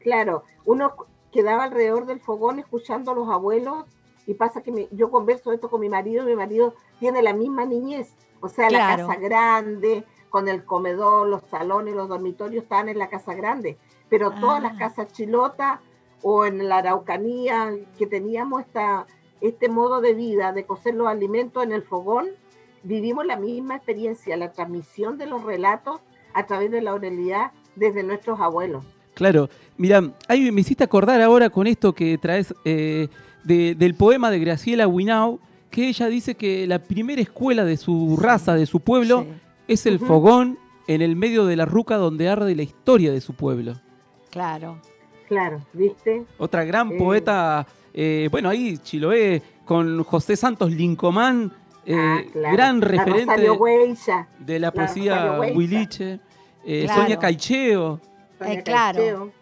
[0.00, 0.92] Claro, uno
[1.32, 3.84] quedaba alrededor del fogón escuchando a los abuelos
[4.26, 7.32] y pasa que me- yo converso esto con mi marido y mi marido tiene la
[7.32, 9.02] misma niñez, o sea, Claro.
[9.02, 13.78] la casa grande, con el comedor, los salones, los dormitorios estaban en la casa grande,
[14.08, 14.62] pero todas Ah.
[14.68, 15.80] las casas chilotas
[16.22, 19.06] o en la Araucanía que teníamos esta,
[19.40, 22.28] este modo de vida de cocer los alimentos en el fogón,
[22.82, 26.00] vivimos la misma experiencia, la transmisión de los relatos
[26.36, 28.84] a través de la oralidad desde nuestros abuelos.
[29.14, 33.08] Claro, mira, ahí me hiciste acordar ahora con esto que traes eh,
[33.44, 38.16] de- del poema de Graciela Winau, que ella dice que la primera escuela de su
[38.20, 39.28] raza, de su pueblo, Sí,
[39.68, 43.34] es el fogón en el medio de la ruca donde arde la historia de su
[43.34, 43.74] pueblo.
[44.30, 44.78] claro.
[45.28, 46.24] Claro, ¿viste?
[46.38, 46.96] Otra gran Eh.
[46.98, 51.52] poeta, eh, bueno, ahí Chiloé, con José Santos Lincomán,
[51.88, 52.56] Ah, claro.
[52.56, 56.20] gran referente Huella, de la la poesía huiliche,
[56.64, 57.02] eh, Claro.
[57.02, 58.00] Sonia Caicheo.
[58.38, 58.98] Sonia Eh, claro.
[58.98, 59.32] Caicheo.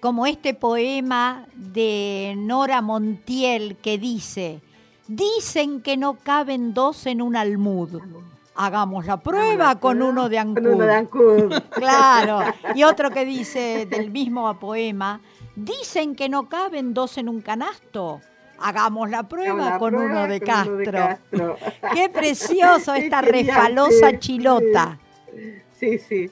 [0.00, 4.60] Como este poema de Nora Montiel que dice,
[5.08, 8.00] dicen que no caben dos en un almud.
[8.54, 11.52] Hagamos la prueba Hagamos con uno de Con uno de Ancud.
[11.70, 12.40] Claro.
[12.74, 15.20] Y otro que dice del mismo poema,
[15.56, 18.20] dicen que no caben dos en un canasto.
[18.58, 21.58] Hagamos la prueba La con prueba uno de con uno de Castro.
[21.94, 23.20] Qué precioso esta
[24.12, 24.98] sí, chilota.
[25.78, 26.30] Sí, sí.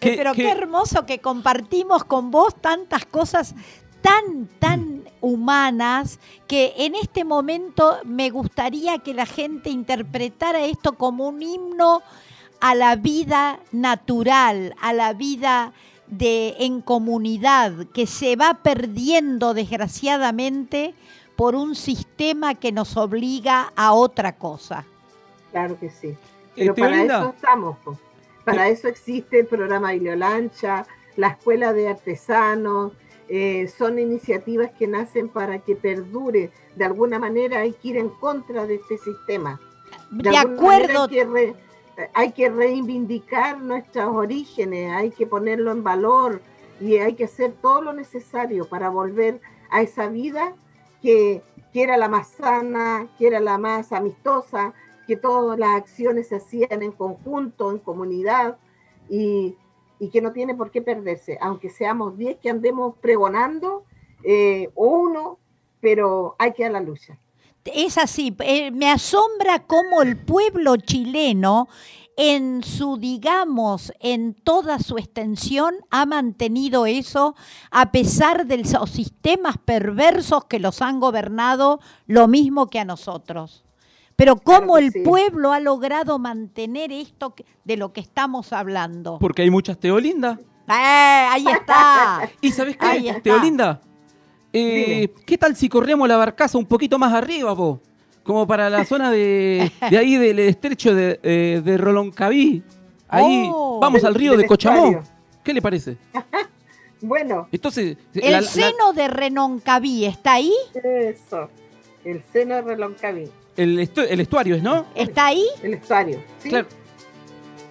[0.00, 3.54] ¿Qué- Eh, Pero qué- qué hermoso que compartimos con vos tantas cosas
[4.02, 11.28] tan, tan humanas que en este momento me gustaría que la gente interpretara esto como
[11.28, 12.02] un himno
[12.60, 15.72] a la vida natural, a la vida
[16.06, 20.94] de en comunidad que se va perdiendo desgraciadamente
[21.36, 24.84] por un sistema que nos obliga a otra cosa.
[25.50, 26.08] Claro que sí.
[26.08, 26.16] Eh,
[26.56, 27.76] Pero para eso estamos.
[28.44, 32.92] Para eso existe el programa Lancha, la Escuela de Artesanos.
[33.28, 36.50] eh, son iniciativas que nacen para que perdure.
[36.76, 39.58] De alguna manera hay que ir en contra de este sistema.
[40.10, 41.54] De, acuerdo, Hay que, re-
[42.12, 46.42] hay que reivindicar nuestros orígenes, hay que ponerlo en valor
[46.80, 50.54] y hay que hacer todo lo necesario para volver a esa vida
[51.04, 54.72] que, que era la más sana, que era la más amistosa,
[55.06, 58.56] que todas las acciones se hacían en conjunto, en comunidad
[59.10, 59.54] y,
[59.98, 63.84] y que no tiene por qué perderse, aunque seamos 10 que andemos pregonando
[64.22, 65.38] eh, o uno,
[65.82, 67.18] pero hay que a la lucha.
[67.66, 71.68] Es así, eh, me asombra cómo el pueblo chileno
[72.16, 77.34] en su, digamos, en toda su extensión, ha mantenido eso
[77.70, 83.64] a pesar de los sistemas perversos que los han gobernado, lo mismo que a nosotros.
[84.16, 85.00] Pero cómo Claro el sí.
[85.00, 87.34] pueblo ha logrado mantener esto
[87.64, 89.18] de lo que estamos hablando.
[89.18, 90.38] Porque hay muchas Teolinda.
[90.68, 90.72] ¡Eh!
[91.30, 92.30] ahí está.
[92.40, 93.20] ¿Y sabes qué.
[93.22, 93.80] Teolinda?
[94.52, 97.80] Eh, ¿Qué tal si corremos la barcaza un poquito más arriba, vos?
[98.24, 102.62] Como para la zona de, de ahí del estrecho de, eh, de Roloncaví.
[103.08, 103.78] Ahí Oh.
[103.80, 104.86] vamos al río de Cochamó.
[104.86, 105.02] estuario.
[105.44, 105.96] ¿Qué le parece?
[107.00, 111.50] Bueno, Entonces, El la- la- seno de Renoncaví está ahí, eso,
[112.02, 114.86] el seno de Reloncaví, el, estu- el estuario es, ¿no?
[114.94, 116.22] está ahí, el estuario.
[116.38, 116.48] ¿sí?
[116.48, 116.66] Claro.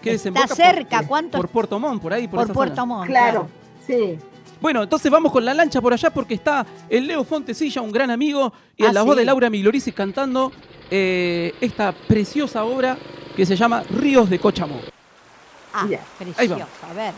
[0.04, 1.02] Que está por- cerca.
[1.08, 1.38] ¿Cuánto?
[1.40, 2.86] Por, Puerto Montt, por ahí, por, por esa Puerto zona.
[2.86, 3.08] Montt.
[3.08, 3.48] Claro,
[3.88, 4.20] sí.
[4.64, 8.10] Bueno, entonces vamos con la lancha por allá porque está el Leo Fontesilla, un gran
[8.10, 10.54] amigo, y Ah, en la voz de Laura Miglorisi cantando
[10.90, 12.98] eh, esta preciosa obra
[13.36, 14.80] que se llama Ríos de Cochamó.
[15.74, 15.86] Ah,
[16.18, 16.66] precioso.
[16.90, 17.14] A ver.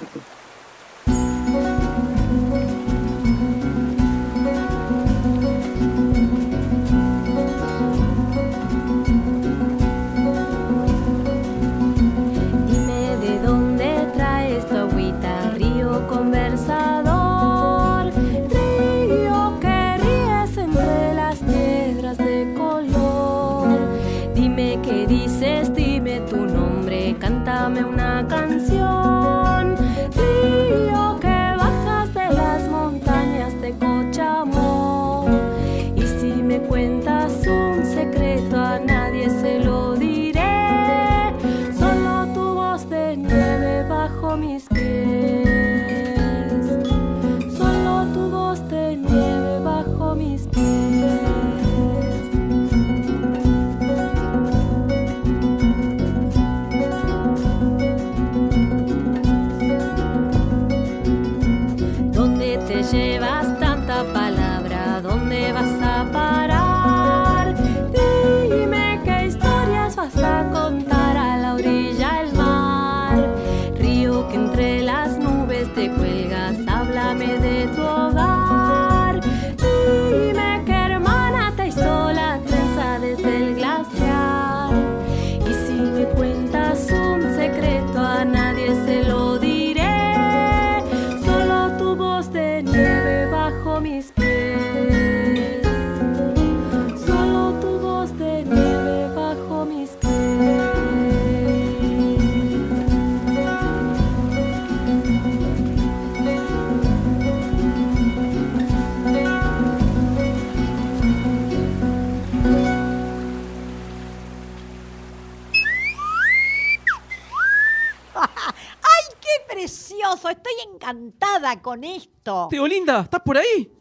[121.76, 122.48] Encantada con esto.
[122.50, 123.72] Teolinda, ¿estás por ahí?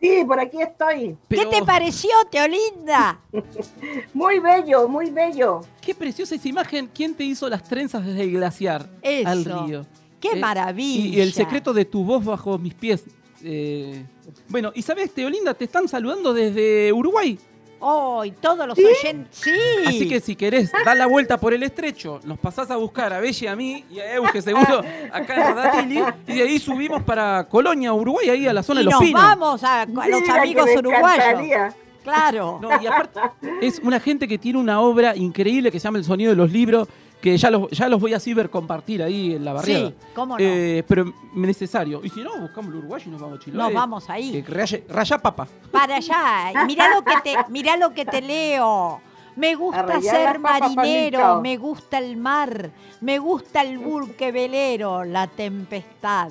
[0.00, 1.16] Sí, por aquí estoy.
[1.28, 3.20] ¿Qué te pareció, Teolinda?
[4.14, 5.62] Muy bello, muy bello.
[5.80, 6.88] Qué preciosa esa imagen.
[6.94, 9.28] ¿Quién te hizo las trenzas desde el glaciar Eso.
[9.28, 9.86] al río?
[10.20, 11.04] ¡Qué Eh, maravilla!
[11.06, 13.04] Y, y el secreto de tu voz bajo mis pies.
[13.42, 14.04] Eh,
[14.48, 17.38] bueno, y sabes, Teolinda, te están saludando desde Uruguay.
[17.80, 19.28] ¡Oh, y todos los oyentes!
[19.30, 19.50] ¡Sí!
[19.86, 23.20] Así que si querés dar la vuelta por el estrecho, nos pasás a buscar a
[23.20, 24.80] Belle, a mí y a Euge seguro
[25.12, 28.84] acá en Radatili y de ahí subimos para Colonia, Uruguay, ahí a la zona y
[28.84, 29.22] de los nos Pinos.
[29.22, 31.24] vamos a, a los Mira amigos uruguayos.
[31.24, 31.74] encantaría.
[32.02, 32.58] Claro.
[32.62, 33.20] No, y aparte,
[33.60, 36.50] es una gente que tiene una obra increíble que se llama El sonido de los
[36.50, 36.88] libros,
[37.20, 39.88] que ya los, ya los voy a ciber compartir ahí en la barriada.
[39.88, 40.44] Sí, cómo no.
[40.44, 42.00] Eh, pero necesario.
[42.04, 43.62] Y si no, buscamos el uruguayo y nos vamos a Chiloé.
[43.64, 44.42] Nos vamos ahí.
[44.46, 45.48] Raye- raya papa.
[45.72, 46.64] Para allá.
[46.66, 49.00] Mirá lo que te, mirá lo que te leo.
[49.36, 56.30] Me gusta ser marinero, me gusta el mar, me gusta el burque velero, la tempestad.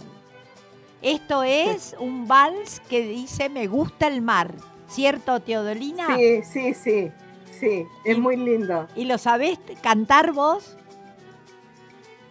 [1.02, 4.54] Esto es un vals que dice me gusta el mar,
[4.90, 6.18] ¿cierto, Teodolina?
[6.18, 7.12] Sí, sí, sí,
[7.60, 8.88] sí, es Y- muy lindo.
[8.96, 10.76] ¿Y lo sabés cantar vos?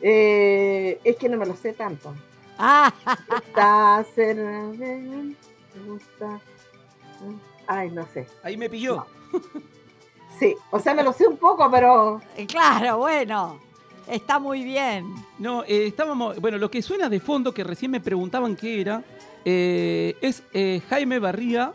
[0.00, 2.14] Eh, es que no me lo sé tanto.
[2.58, 2.92] Ah,
[4.14, 5.34] ser- me
[5.86, 6.40] gusta.
[7.66, 8.26] Ay, no sé.
[8.42, 9.06] Ahí me pilló.
[10.38, 13.58] Sí, o sea, me lo sé un poco, pero claro, bueno,
[14.06, 15.06] está muy bien.
[15.38, 16.38] No, eh, estábamos.
[16.40, 19.02] Bueno, lo que suena de fondo, que recién me preguntaban qué era,
[19.44, 21.72] eh, es eh, Jaime Barría,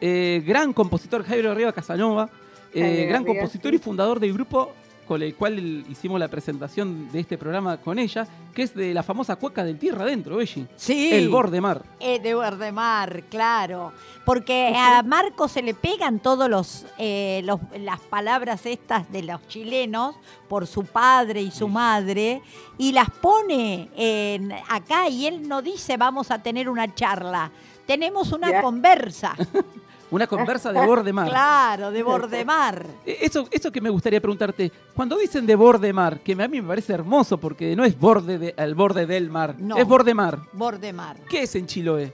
[0.00, 2.30] eh, gran compositor, Jaime Barría Casanova,
[2.74, 4.72] eh, gran compositor y fundador del grupo
[5.06, 8.92] con el cual el- hicimos la presentación de este programa con ella, que es de
[8.92, 10.66] la famosa cueca del tierra adentro, Belli.
[10.76, 11.08] Sí.
[11.10, 11.82] El borde mar.
[11.98, 13.92] Eh, de Bordemar, claro.
[14.26, 19.48] Porque a Marco se le pegan todos los, eh, los- las palabras estas de los
[19.48, 20.14] chilenos
[20.46, 22.42] por su padre y su madre
[22.76, 27.50] y las pone en- acá y él no dice vamos a tener una charla.
[27.86, 29.34] Tenemos una conversa.
[30.10, 31.28] Una conversa de borde mar.
[31.30, 32.86] Claro, de Bordemar.
[33.04, 36.60] Eh, Eso, eso que me gustaría preguntarte, cuando dicen de borde mar, que a mí
[36.62, 39.76] me parece hermoso porque no es borde de- al borde del mar, No.
[39.76, 40.38] es borde mar.
[40.52, 41.16] Bordemar.
[41.28, 42.12] ¿Qué es en Chiloé?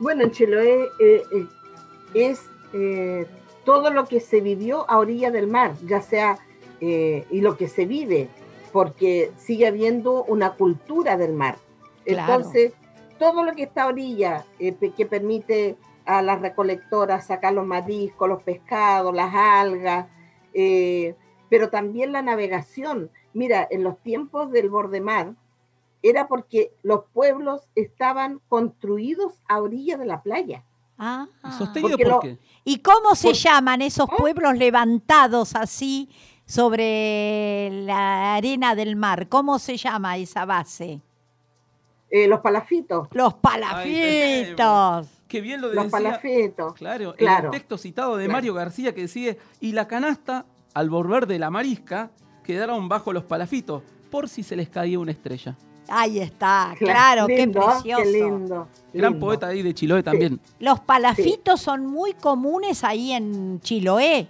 [0.00, 1.46] Bueno, en Chiloé eh, eh,
[2.14, 2.40] es
[2.72, 3.26] eh,
[3.64, 6.38] todo lo que se vivió a orilla del mar, ya sea,
[6.80, 8.28] eh, y lo que se vive,
[8.72, 11.56] porque sigue habiendo una cultura del mar.
[12.04, 12.34] Claro.
[12.34, 12.72] Entonces,
[13.18, 15.76] todo lo que está a orilla, eh, que permite
[16.06, 20.06] a las recolectoras sacar los mariscos, los pescados, las algas,
[20.54, 21.14] eh,
[21.50, 23.10] pero también la navegación.
[23.34, 25.34] Mira, en los tiempos del borde mar,
[26.02, 30.62] era porque los pueblos estaban construidos a orilla de la playa.
[30.98, 31.26] Ah.
[31.58, 32.20] ¿Sostenido lo-?
[32.64, 34.12] ¿Y cómo se Por- llaman esos ¿Eh?
[34.16, 36.08] pueblos levantados así
[36.46, 39.28] sobre la arena del mar?
[39.28, 41.00] ¿Cómo se llama esa base?
[42.08, 45.08] Eh, los palafitos, Los palafitos.
[45.28, 45.90] Qué bien lo los decía.
[45.90, 46.74] palafitos.
[46.74, 48.36] Claro, el texto citado de Claro.
[48.36, 52.10] Mario García que decía, y la canasta, al volver de la marisca,
[52.44, 55.56] quedaron bajo los palafitos, por si se les caía una estrella.
[55.88, 58.02] Ahí está, claro, qué lindo, precioso.
[58.02, 58.68] Qué lindo.
[58.92, 59.26] Gran lindo.
[59.26, 60.40] poeta ahí de Chiloé también.
[60.58, 64.26] Los palafitos son muy comunes ahí en Chiloé.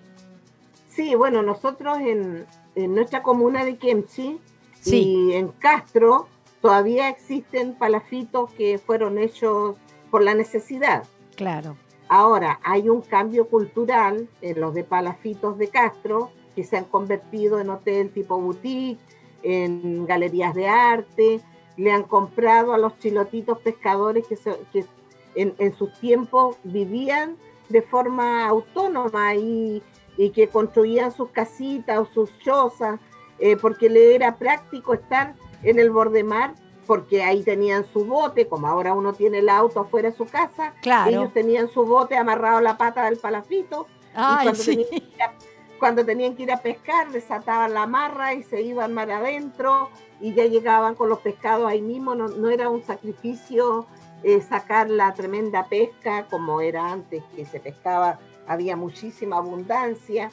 [0.89, 4.39] Sí, bueno, nosotros en, en nuestra comuna de Kemchi
[4.81, 5.29] Sí.
[5.31, 6.29] y en Castro
[6.63, 9.77] todavía existen palafitos que fueron hechos
[10.17, 11.03] por la necesidad.
[11.37, 11.77] Claro.
[12.09, 17.61] Ahora, hay un cambio cultural en los de palafitos de Castro que se han convertido
[17.61, 18.99] en hotel tipo boutique,
[19.43, 21.41] en galerías de arte,
[21.77, 24.87] le han comprado a los chilotitos pescadores que, se- que
[25.35, 27.37] en, en sus tiempos vivían
[27.69, 29.83] de forma autónoma y,
[30.17, 32.99] y que construían sus casitas o sus chozas,
[33.39, 36.55] eh, porque le era práctico estar en el borde mar,
[36.87, 40.75] porque ahí tenían su bote, como ahora uno tiene el auto afuera de su casa,
[40.83, 41.11] Claro.
[41.11, 44.71] ellos tenían su bote amarrado a la pata del palafito Ay, cuando sí.
[44.71, 45.33] tenían que ir a-
[45.79, 49.91] cuando tenían que ir a pescar, desataban la amarra y se iban mar adentro
[50.23, 52.15] y ya llegaban con los pescados ahí mismo.
[52.15, 53.87] No, no era un sacrificio
[54.23, 58.19] eh, sacar la tremenda pesca como era antes, que se pescaba,
[58.49, 60.31] había muchísima abundancia.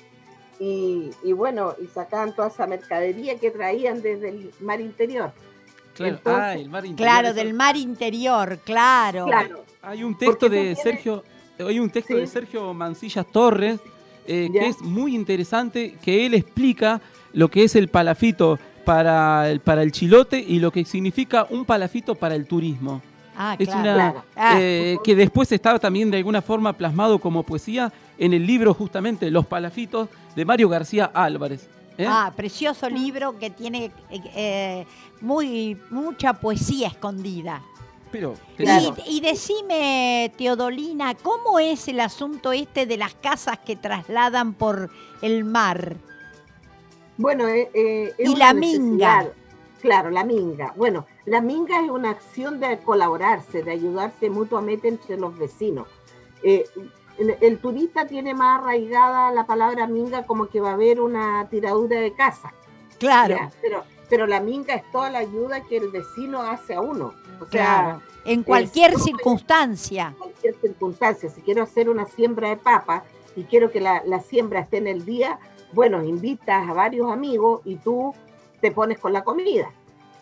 [0.59, 5.33] Y, y bueno, y sacaban toda esa mercadería que traían desde el mar interior.
[5.93, 7.07] Claro, Entonces- ah, el mar interior.
[7.11, 9.25] Claro, eso- del mar interior, claro.
[9.25, 11.23] Claro, Hay un texto Porque de Sergio,
[11.59, 12.19] hay un texto Sí.
[12.21, 13.79] de Sergio Mancillas Torres
[14.25, 17.01] eh, que es muy interesante, que él explica
[17.33, 21.65] lo que es el palafito para el, para el chilote y lo que significa un
[21.65, 23.01] palafito para el turismo.
[23.35, 23.81] Ah, Es claro.
[23.81, 24.23] una Claro.
[24.35, 28.73] Ah, eh, que después estaba también de alguna forma plasmado como poesía en el libro
[28.73, 31.67] justamente Los palafitos de Mario García Álvarez.
[31.97, 32.05] ¿Eh?
[32.07, 34.85] Ah, precioso libro que tiene eh, eh,
[35.21, 37.61] muy mucha poesía escondida.
[38.11, 38.95] Pero Claro.
[39.07, 44.91] Y, y decime, Teodolina, ¿cómo es el asunto este de las casas que trasladan por
[45.23, 45.97] el mar?
[47.17, 49.31] Bueno, eh, eh, es Y la minga.
[49.81, 50.73] Claro, la minga.
[50.75, 55.87] Bueno, la minga es una acción de colaborarse, de ayudarse mutuamente entre los vecinos.
[57.17, 61.47] El, el turista tiene más arraigada la palabra minga como que va a haber una
[61.49, 62.53] tiradura de casa.
[62.97, 63.51] Claro, ¿ya?
[63.61, 67.13] Pero, pero la minga es toda la ayuda que el vecino hace a uno.
[67.39, 68.01] O sea, claro.
[68.25, 70.07] En cualquier circunstancia.
[70.07, 71.29] en cualquier circunstancia.
[71.29, 73.03] Si quiero hacer una siembra de papa
[73.35, 75.39] y quiero que la, la siembra esté en el día,
[75.73, 78.13] bueno, invitas a varios amigos y tú
[78.61, 79.71] te pones con la comida.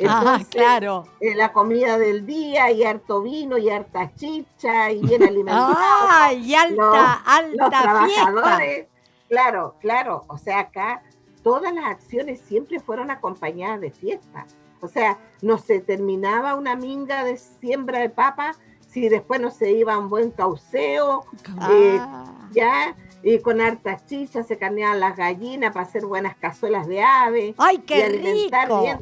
[0.07, 1.03] Ah, Entonces, claro.
[1.19, 5.75] eh, la comida del día y harto vino y harta chicha y bien alimentado.
[6.09, 8.31] ¡Ay, y alta, los alta fiesta!
[8.31, 8.87] trabajadores.
[9.29, 10.23] Claro, claro.
[10.27, 11.01] O sea, acá
[11.43, 14.45] todas las acciones siempre fueron acompañadas de fiesta.
[14.81, 18.53] O sea, no se terminaba una minga de siembra de papa
[18.87, 21.23] si después no se iba a un buen cauceo,
[21.69, 26.87] eh, Ah, ya, y con hartas chichas se carneaban las gallinas para hacer buenas cazuelas
[26.87, 28.81] de ave ¡Ay, y qué alimentar rico!
[28.81, 28.99] bien.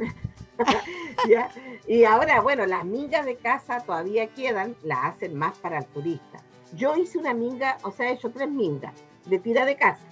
[1.29, 1.49] Ya,
[1.87, 6.39] Y ahora, bueno, las mingas de casa todavía quedan, las hacen más para el turista.
[6.73, 8.93] Yo hice una minga, o sea, he hecho tres mingas
[9.25, 10.05] de tira de casa.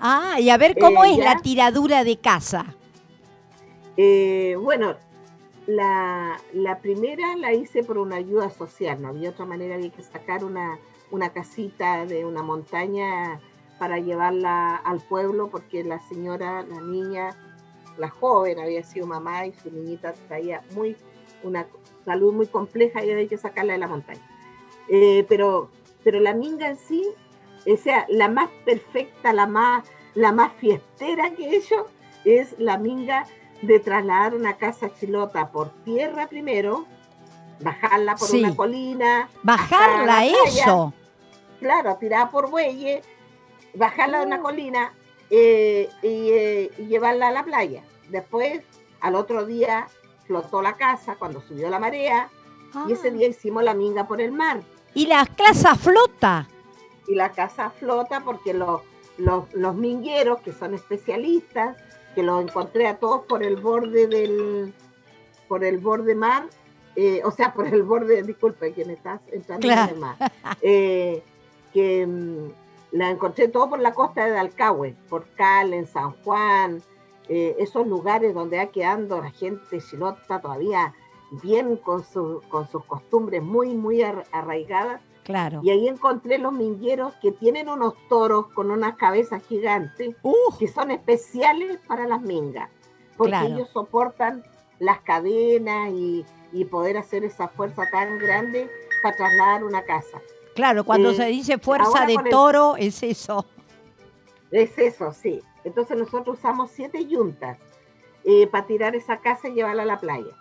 [0.00, 1.24] Ah, y a ver cómo Eh, es ya.
[1.34, 2.74] la tiradura de casa.
[3.96, 4.94] Eh, bueno,
[5.66, 10.02] la, la primera la hice por una ayuda social, no había otra manera, había que
[10.02, 10.78] sacar una,
[11.10, 13.40] una casita de una montaña
[13.78, 17.36] para llevarla al pueblo porque la señora, la niña,
[17.98, 20.96] la joven había sido mamá y su niñita traía muy
[21.42, 21.66] una
[22.04, 24.20] salud muy compleja y había que sacarla de la montaña.
[24.88, 25.70] Eh, pero,
[26.02, 27.04] pero la minga en sí,
[27.70, 29.84] o sea, la más perfecta, la más,
[30.14, 31.86] la más fiestera que hecho
[32.24, 33.26] es la minga
[33.62, 36.86] de trasladar una casa chilota por tierra primero,
[37.60, 38.38] bajarla por Sí.
[38.42, 39.28] una colina.
[39.42, 40.92] Bajarla, playa, eso.
[41.60, 43.04] Claro, tirada por bueyes,
[43.74, 44.92] bajarla de una colina
[45.30, 47.82] eh, y, eh, y llevarla a la playa.
[48.08, 48.62] Después,
[49.00, 49.86] al otro día,
[50.26, 52.30] flotó la casa cuando subió la marea
[52.86, 53.12] y ese Ah.
[53.12, 54.60] día hicimos la minga por el mar.
[54.94, 56.48] Y la casa flota.
[57.06, 58.82] y la casa flota porque los,
[59.16, 61.76] los, los mingueros, que son especialistas,
[62.14, 64.74] que los encontré a todos por el borde del,
[65.48, 66.44] por el borde mar,
[66.96, 69.82] eh, o sea, por el borde, disculpe, que me estás entrando Claro.
[69.88, 70.16] en el mar,
[70.60, 71.22] eh,
[71.72, 72.48] que mm,
[72.92, 76.82] la encontré todo por la costa de Dalcahue, por Cal, en San Juan,
[77.28, 80.94] eh, esos lugares donde ha quedando la gente chilota todavía
[81.42, 85.02] bien con, su- con sus costumbres muy, muy ar- arraigadas.
[85.24, 85.60] Claro.
[85.62, 90.68] Y ahí encontré los mingueros que tienen unos toros con unas cabezas gigantes Uh, que
[90.68, 92.70] son especiales para las mingas,
[93.18, 93.48] porque Claro.
[93.54, 94.42] ellos soportan
[94.78, 98.70] las cadenas y, y poder hacer esa fuerza tan grande
[99.02, 100.18] para trasladar una casa.
[100.58, 103.46] Claro, cuando Eh, se dice fuerza de el- toro, es eso.
[104.50, 105.40] Es eso, sí.
[105.62, 107.58] Entonces nosotros usamos siete yuntas
[108.24, 110.32] eh, para tirar esa casa y llevarla a la playa.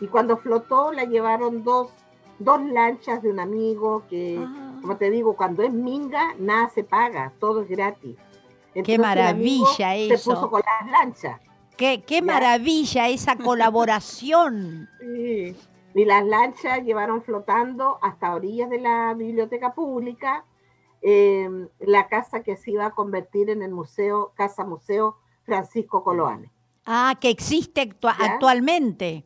[0.00, 1.92] Y cuando flotó la llevaron dos,
[2.40, 4.38] dos lanchas de un amigo que...
[4.44, 8.16] Ah, Como te digo, cuando es minga, nada se paga, todo es gratis.
[8.74, 10.16] Entonces, el maravilla eso.
[10.16, 11.40] Se puso con las lanchas.
[11.76, 14.88] qué, qué maravilla esa colaboración.
[15.00, 15.54] Sí.
[15.94, 20.44] Y las lanchas llevaron flotando hasta orillas de la biblioteca pública,
[21.02, 21.48] eh,
[21.80, 26.50] la casa que se iba a convertir en el museo, Casa Museo Francisco Coloane.
[26.86, 29.24] Ah, que existe actualmente.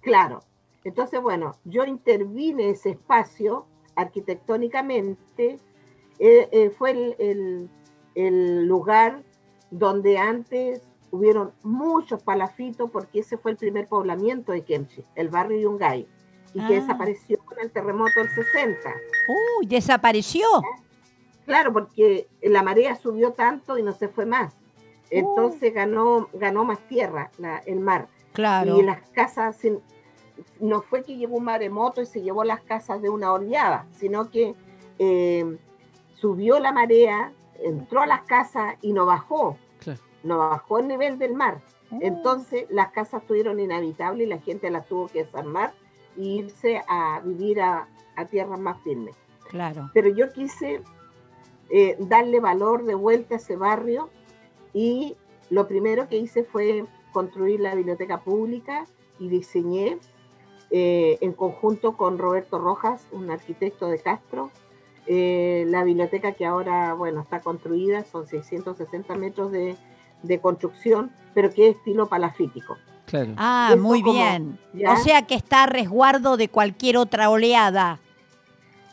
[0.00, 0.42] Claro.
[0.84, 5.58] Entonces, bueno, yo intervine ese espacio arquitectónicamente.
[6.18, 7.70] eh, eh, fue el, el-
[8.14, 9.22] el lugar
[9.70, 10.82] donde antes
[11.12, 16.08] hubieron muchos palafitos, porque ese fue el primer poblamiento de Kemchi, el barrio Yungay,
[16.54, 16.80] y que Ah.
[16.80, 18.90] desapareció con el terremoto del 60.
[19.60, 20.46] Uy, desapareció.
[21.46, 24.54] Claro, porque la marea subió tanto y no se fue más.
[25.10, 28.08] Entonces ganó, ganó más tierra la- el mar.
[28.32, 28.78] Claro.
[28.78, 29.80] Y las casas, sin-
[30.60, 34.30] no fue que llegó un maremoto y se llevó las casas de una oleada, sino
[34.30, 34.54] que
[34.98, 35.58] eh,
[36.14, 37.32] subió la marea,
[37.62, 39.56] entró a las casas y no bajó.
[40.22, 41.60] No bajó el nivel del mar.
[41.90, 41.98] Oh.
[42.00, 45.72] Entonces las casas estuvieron inhabitables y la gente las tuvo que desarmar
[46.16, 49.16] e irse a vivir a, a tierras más firmes.
[49.48, 49.90] Claro.
[49.92, 50.82] Pero yo quise
[51.70, 54.10] eh, darle valor de vuelta a ese barrio
[54.74, 55.16] y
[55.50, 58.86] lo primero que hice fue construir la biblioteca pública
[59.18, 59.98] y diseñé
[60.70, 64.50] eh, en conjunto con Roberto Rojas, un arquitecto de Castro,
[65.06, 69.76] eh, la biblioteca que ahora, bueno, está construida, son 660 metros de,
[70.22, 72.76] de construcción, pero que es estilo palafítico.
[73.06, 73.32] Claro.
[73.36, 74.58] Ah, Eso muy como- bien.
[74.74, 74.92] ¿ya?
[74.92, 77.98] O sea que está a resguardo de cualquier otra oleada.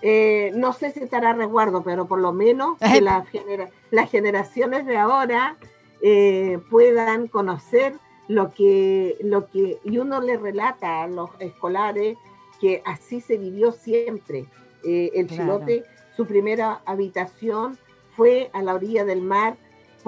[0.02, 4.10] Eh, no sé si estará a resguardo, pero por lo menos que las, genera- las
[4.10, 5.58] generaciones de ahora
[6.02, 7.96] eh, puedan conocer
[8.30, 12.18] lo que, lo que, y uno le relata a los escolares
[12.62, 14.46] que así se vivió siempre.
[14.86, 15.60] Eh, el Claro.
[15.60, 15.84] chilote,
[16.16, 17.78] su primera habitación
[18.16, 19.58] fue a la orilla del mar,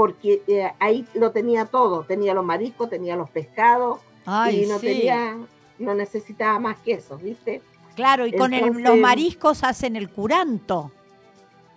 [0.01, 4.79] porque eh, ahí lo tenía todo, tenía los mariscos, tenía los pescados, Ay, y no
[4.79, 4.87] sí.
[4.87, 5.37] tenía,
[5.77, 7.61] no necesitaba más que eso, ¿viste?
[7.95, 10.91] Claro, y con el- los mariscos hacen el curanto.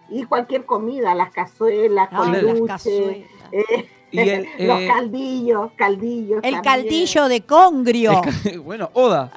[0.08, 3.16] y cualquier comida, las cazuelas, Ay, con las luche, cazuelas.
[3.52, 6.40] eh, Y el, los eh, caldillos, caldillos.
[6.44, 6.62] El también.
[6.62, 8.22] caldillo de congrio.
[8.64, 9.30] bueno, Oda.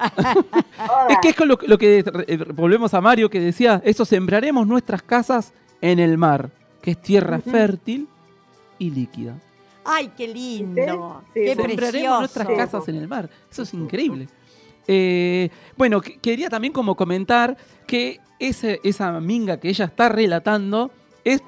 [1.10, 2.02] Es que es con lo, lo que
[2.54, 6.48] volvemos a Mario que decía, eso sembraremos nuestras casas en el mar,
[6.80, 8.06] que es tierra fértil
[8.78, 9.36] y líquida.
[9.84, 11.22] Ay, qué lindo.
[11.32, 11.54] Sí, qué sí.
[11.56, 12.18] Sembraremos precioso.
[12.20, 12.54] nuestras Sí.
[12.56, 13.30] casas en el mar.
[13.50, 14.28] Eso es increíble.
[14.86, 17.56] Eh, bueno, que- quería también como comentar
[17.86, 20.90] que ese- esa minga que ella está relatando
[21.24, 21.42] es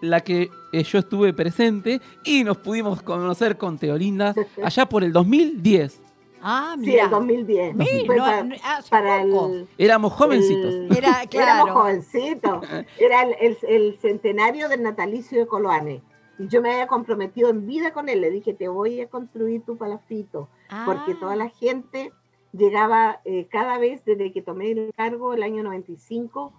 [0.00, 5.12] la que eh, yo estuve presente y nos pudimos conocer con Teolinda allá por el
[5.12, 6.00] 2010.
[6.42, 7.04] Ah, Sí, mira.
[7.04, 7.76] el 2010.
[7.78, 10.74] Sí, Fue no- para, hace el, Éramos jovencitos.
[10.74, 11.72] el- Era, Éramos claro.
[11.74, 12.64] jovencitos.
[12.98, 16.02] Era el, el- el centenario del natalicio de Coloane.
[16.38, 18.20] Y yo me había comprometido en vida con él.
[18.20, 20.48] Le dije, te voy a construir tu palafito.
[20.84, 22.12] Porque Ah, toda la gente
[22.52, 26.52] llegaba eh, cada vez desde que tomé el cargo el año 95,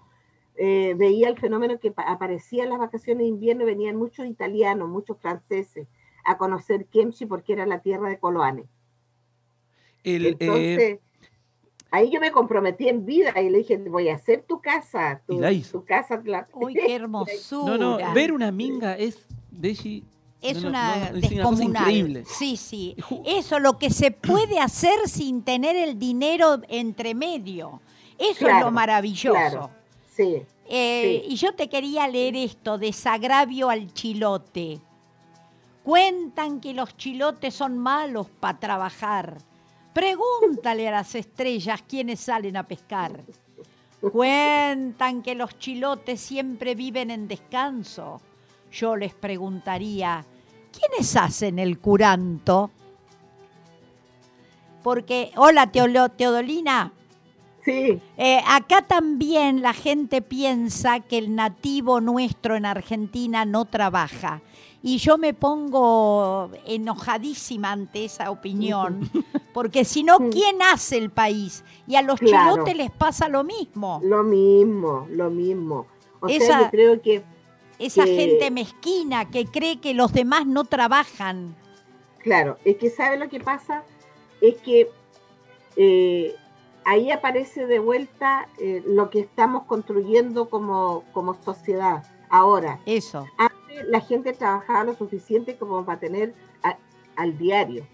[0.58, 4.26] eh, veía el fenómeno que pa- aparecía en las vacaciones de invierno y venían muchos
[4.26, 5.88] italianos, muchos franceses
[6.24, 8.66] a conocer Kemchi porque era la tierra de Coloane.
[10.04, 11.00] El, eh, Entonces,
[11.92, 15.34] ahí yo me comprometí en vida y le dije, voy a hacer tu casa, tu,
[15.34, 15.80] Y la hizo.
[15.80, 16.22] tu casa.
[16.26, 17.78] la- Uy, qué hermosura.
[17.78, 19.28] no, no, ver una minga es,
[19.60, 20.04] Deji,
[20.42, 21.82] Es no, una no, es una cosa descomunal.
[21.84, 22.24] increíble.
[22.26, 22.96] Sí, sí.
[23.26, 27.82] Eso, lo que se puede hacer sin tener el dinero entre medio.
[28.18, 29.34] Eso es lo maravilloso.
[29.34, 29.70] claro.
[30.16, 31.34] Sí, Eh, Sí.
[31.34, 34.80] Y yo te quería leer esto, desagravio al chilote.
[35.84, 39.38] Cuentan que los chilotes son malos para trabajar.
[39.94, 43.22] Pregúntale a las estrellas quiénes salen a pescar.
[44.12, 48.22] Cuentan que los chilotes siempre viven en descanso.
[48.76, 50.26] Yo les preguntaría,
[50.78, 52.72] ¿quiénes hacen el curanto?
[54.84, 56.92] Porque, hola Teolo- Teodolina,
[57.64, 64.42] sí, eh, acá también la gente piensa que el nativo nuestro en Argentina no trabaja.
[64.84, 69.10] Y yo me pongo enojadísima ante esa opinión,
[69.54, 71.64] porque si no, ¿quién hace el país?
[71.88, 72.52] Y a los Claro.
[72.52, 74.00] chilotes les pasa lo mismo.
[74.04, 75.88] lo mismo, lo mismo.
[76.20, 77.24] O Esa- sea, yo creo que,
[77.80, 81.56] Esa que- gente mezquina que cree que los demás no trabajan.
[82.20, 83.84] claro, es que ¿sabe lo que pasa?
[84.42, 84.90] Es que
[85.76, 86.36] eh,
[86.86, 92.80] ahí aparece de vuelta eh, lo que estamos construyendo como, como sociedad ahora.
[92.86, 93.26] Eso.
[93.38, 96.78] Antes la gente trabajaba lo suficiente como para tener a-
[97.16, 97.86] al diario.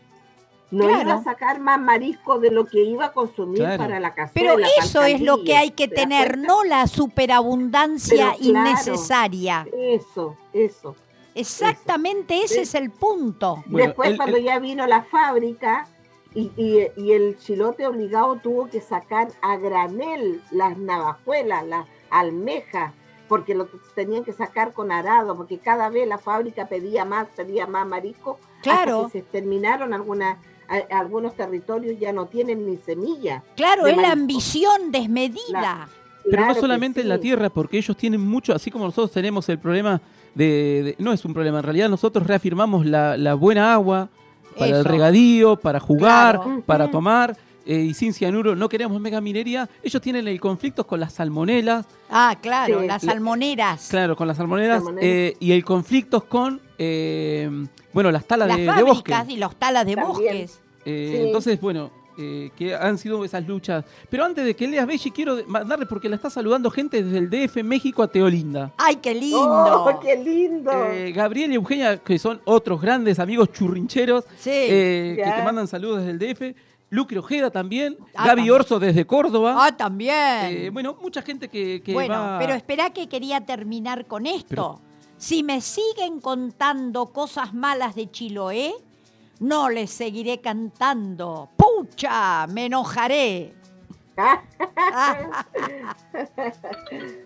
[0.72, 1.02] No Claro.
[1.02, 3.78] iba a sacar más marisco de lo que iba a consumir Claro.
[3.84, 4.32] para la casa.
[4.34, 8.70] Pero eso es lo que hay que tener, no la superabundancia Pero claro.
[8.70, 9.68] innecesaria.
[9.78, 10.96] Eso, eso.
[11.36, 12.60] Exactamente ese Sí.
[12.62, 13.64] es el punto.
[13.66, 15.88] Bueno, Después, el- cuando el- ya vino la fábrica
[16.34, 22.94] y, y- y el chilote obligado tuvo que sacar a granel las navajuelas, las almejas,
[23.28, 27.68] porque lo tenían que sacar con arado, porque cada vez la fábrica pedía más, pedía
[27.68, 28.40] más marisco.
[28.62, 29.06] hasta Claro.
[29.12, 30.38] que se terminaron algunas,
[30.72, 33.44] a- algunos territorios ya no tienen ni semilla.
[33.56, 35.88] Claro, es la ambición desmedida.
[36.24, 39.50] Pero Claro no solamente en la tierra, porque ellos tienen mucho, así como nosotros tenemos
[39.50, 40.00] el problema
[40.36, 44.10] de, de- no es un problema, en realidad nosotros reafirmamos la, la buena agua
[44.58, 46.64] para el regadío, para jugar, Claro.
[46.66, 49.68] para tomar, eh, y sin cianuro no queremos megaminería.
[49.84, 52.88] Ellos tienen el conflicto con las salmonelas, Ah, claro, Sí.
[52.88, 53.88] las salmoneras.
[53.90, 54.84] claro, con las Salmonelas.
[55.02, 57.50] eh, y el conflicto con, eh,
[57.94, 59.12] bueno, las talas las de, de bosque.
[59.12, 60.18] fábricas y los talas de También.
[60.18, 60.61] bosques.
[60.86, 61.22] Eh, Sí.
[61.28, 63.86] Entonces, bueno, eh, que han sido esas luchas.
[64.10, 67.30] Pero antes de que leas Belli, quiero mandarle, porque la está saludando gente desde el
[67.30, 68.74] DF México a Teolinda.
[68.78, 69.40] ¡Ay, qué lindo!
[69.42, 70.72] ¡Oh, qué lindo!
[70.92, 74.50] Eh, Gabriel y Eugenia, que son otros grandes amigos churrincheros, sí.
[74.54, 76.56] eh, que te mandan saludos desde el DF.
[76.90, 77.96] Lucre Ojeda también.
[78.14, 78.52] Ah, Gaby también.
[78.56, 79.56] Orso desde Córdoba.
[79.58, 80.16] ah, también.
[80.50, 82.38] Eh, bueno, mucha gente que, que bueno, va...
[82.40, 84.48] pero espera que quería terminar con esto.
[84.50, 84.82] Pero-
[85.18, 88.74] Si me siguen contando cosas malas de Chiloé,
[89.42, 91.50] no les seguiré cantando.
[91.58, 92.48] ¡Pucha!
[92.48, 93.54] Me enojaré.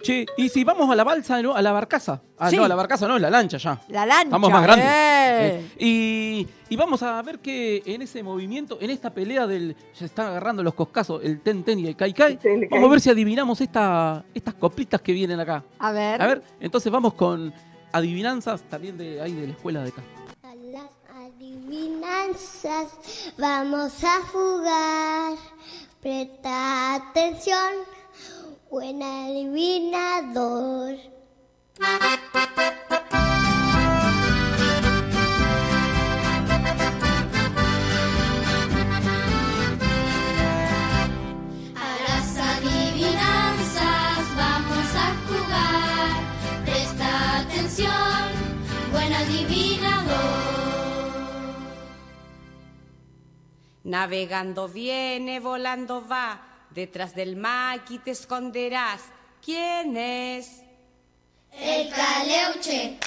[0.01, 1.53] Che, y si vamos a la balsa, ¿no?
[1.55, 2.22] A la barcaza.
[2.38, 2.55] Ah, Sí.
[2.57, 3.82] no, a la barcaza no, la lancha ya.
[3.89, 4.24] La lancha.
[4.26, 4.86] Estamos más grandes.
[4.88, 5.61] ¡eh!
[5.70, 9.76] Eh, y, y vamos a ver que en ese movimiento, en esta pelea del.
[9.93, 12.39] Se están agarrando los coscazos, el ten ten y el kai kai.
[12.41, 15.63] Sí, Vamos a ver si adivinamos esta, estas coplitas que vienen acá.
[15.80, 16.22] A ver.
[16.22, 17.53] A ver, entonces vamos con
[17.91, 20.03] adivinanzas también de ahí de la escuela de acá.
[21.56, 22.89] Adivinanzas
[23.38, 25.38] vamos a jugar.
[26.01, 27.74] Presta atención,
[28.70, 30.97] buen adivinador.
[53.86, 59.01] Navegando viene, volando va, detrás del maqui te esconderás.
[59.43, 60.63] ¿Quién es?
[61.51, 62.97] El caleuche,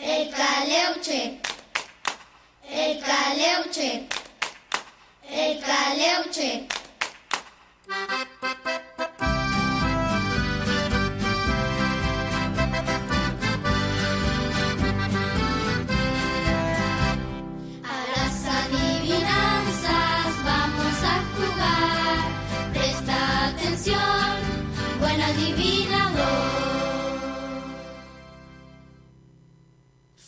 [0.00, 1.40] el caleuche,
[2.70, 4.08] el caleuche,
[5.28, 6.68] el caleuche.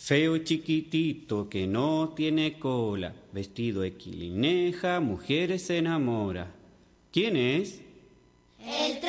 [0.04, 6.50] Feo chiquitito que no tiene cola, vestido equilineja, mujeres se enamora.
[7.12, 7.80] ¿Quién es?
[8.58, 9.00] El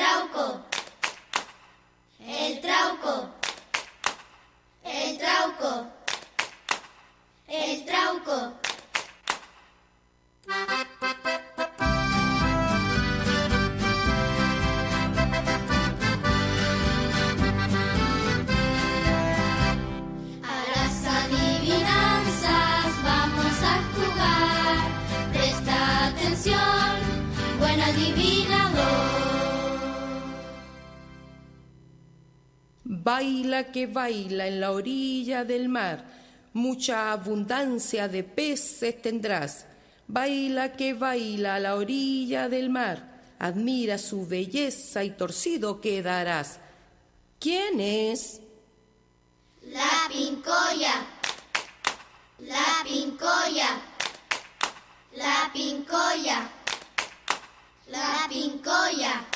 [33.04, 36.06] Baila que baila en la orilla del mar,
[36.54, 39.66] mucha abundancia de peces tendrás.
[40.08, 46.60] Baila que baila a la orilla del mar, admira su belleza y torcido quedarás.
[47.38, 48.40] ¿Quién es?
[49.64, 51.04] La pincoya,
[52.38, 53.68] la pincoya,
[55.14, 56.48] la pincoya,
[57.86, 59.26] la pincoya.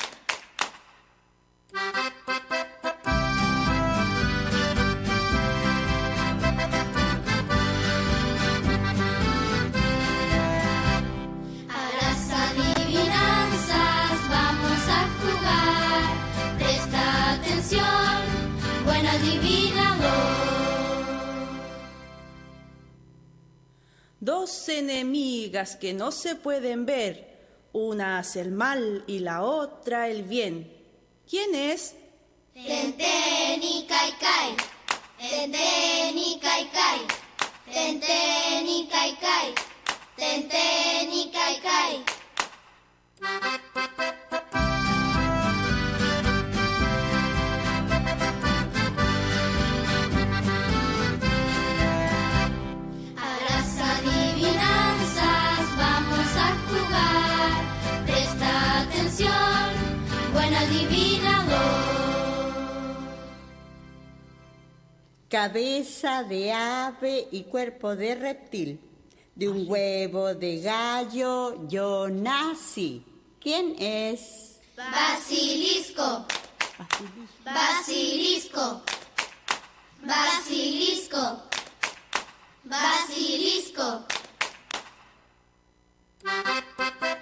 [24.29, 30.21] Dos enemigas que no se pueden ver, una hace el mal y la otra el
[30.21, 30.71] bien.
[31.27, 31.95] ¿Quién es?
[32.53, 34.13] Tenten y kai,
[35.17, 36.69] tenten y kai,
[37.73, 39.17] tenten y kai,
[40.15, 42.05] tenten y kai
[65.29, 68.79] Cabeza de ave y cuerpo de reptil.
[69.35, 73.05] De un huevo de gallo yo nací.
[73.39, 74.59] ¿Quién es?
[74.75, 76.25] Basilisco.
[77.45, 78.81] Basilisco.
[80.01, 81.43] Basilisco.
[82.63, 84.05] Basilisco.
[86.25, 87.18] A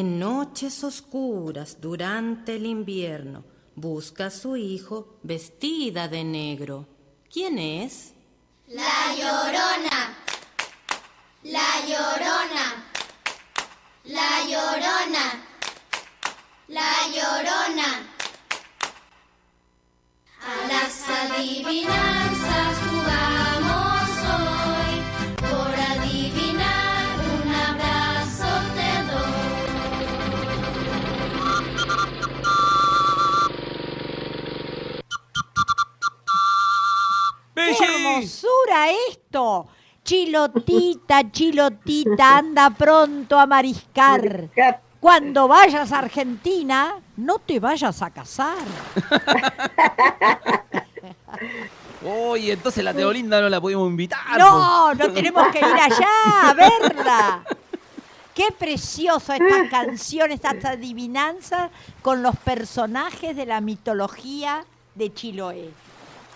[0.00, 3.44] En noches oscuras durante el invierno
[3.74, 6.88] busca a su hijo vestida de negro.
[7.30, 8.14] ¿Quién es?
[8.68, 10.16] La llorona.
[11.42, 12.82] La llorona.
[14.04, 15.44] La llorona.
[16.68, 18.08] La llorona.
[20.40, 22.78] A las adivinanzas
[38.20, 39.66] hermosura esto!
[40.02, 44.48] Chilotita, chilotita, anda pronto a mariscar.
[44.98, 48.56] Cuando vayas a Argentina, no te vayas a casar.
[52.04, 54.38] Oye, entonces la Teolinda no la podemos invitar.
[54.38, 57.44] No, no tenemos que ir allá a verla.
[58.34, 64.64] Qué precioso esta canción, estas adivinanzas con los personajes de la mitología
[64.94, 65.70] de Chiloé.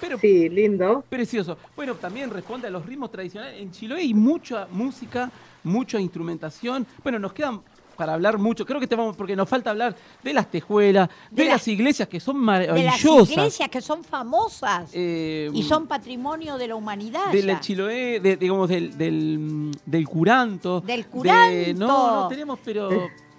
[0.07, 1.03] Pero, sí, lindo.
[1.09, 1.57] Precioso.
[1.75, 3.61] Bueno, también responde a los ritmos tradicionales.
[3.61, 5.31] En Chiloé hay mucha música,
[5.63, 6.87] mucha instrumentación.
[7.03, 7.61] Bueno, nos quedan
[7.97, 8.67] para hablar mucho.
[8.67, 11.69] Creo que te vamos, porque nos falta hablar de las tejuelas, de, De las las-
[11.69, 13.31] iglesias que son De las maravillosas.
[13.31, 17.31] iglesias que son famosas Eh, y son patrimonio de la humanidad.
[17.31, 17.59] del.
[17.61, 20.81] Chiloé, de- digamos, del, del, del curanto.
[20.81, 21.87] Del de- curanto.
[21.87, 22.91] no, no tenemos, pero...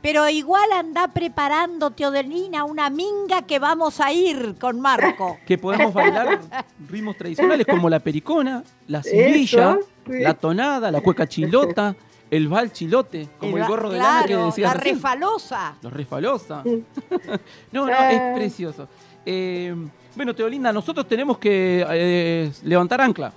[0.05, 5.39] Pero igual anda preparando, Teodelina, una minga que vamos a ir con Marco.
[5.47, 6.41] que podemos bailar
[6.87, 10.19] ritmos tradicionales como la pericona, la civilla, sí.
[10.19, 11.95] la tonada, la cueca chilota,
[12.29, 14.95] el val chilote, como el, gorro de lana que decías La recién.
[14.97, 15.75] refalosa.
[15.81, 16.63] Los refalosa.
[17.71, 18.87] no, no, es precioso.
[19.25, 19.75] Eh,
[20.15, 23.33] bueno, Teolinda, nosotros tenemos que eh, levantar ancla.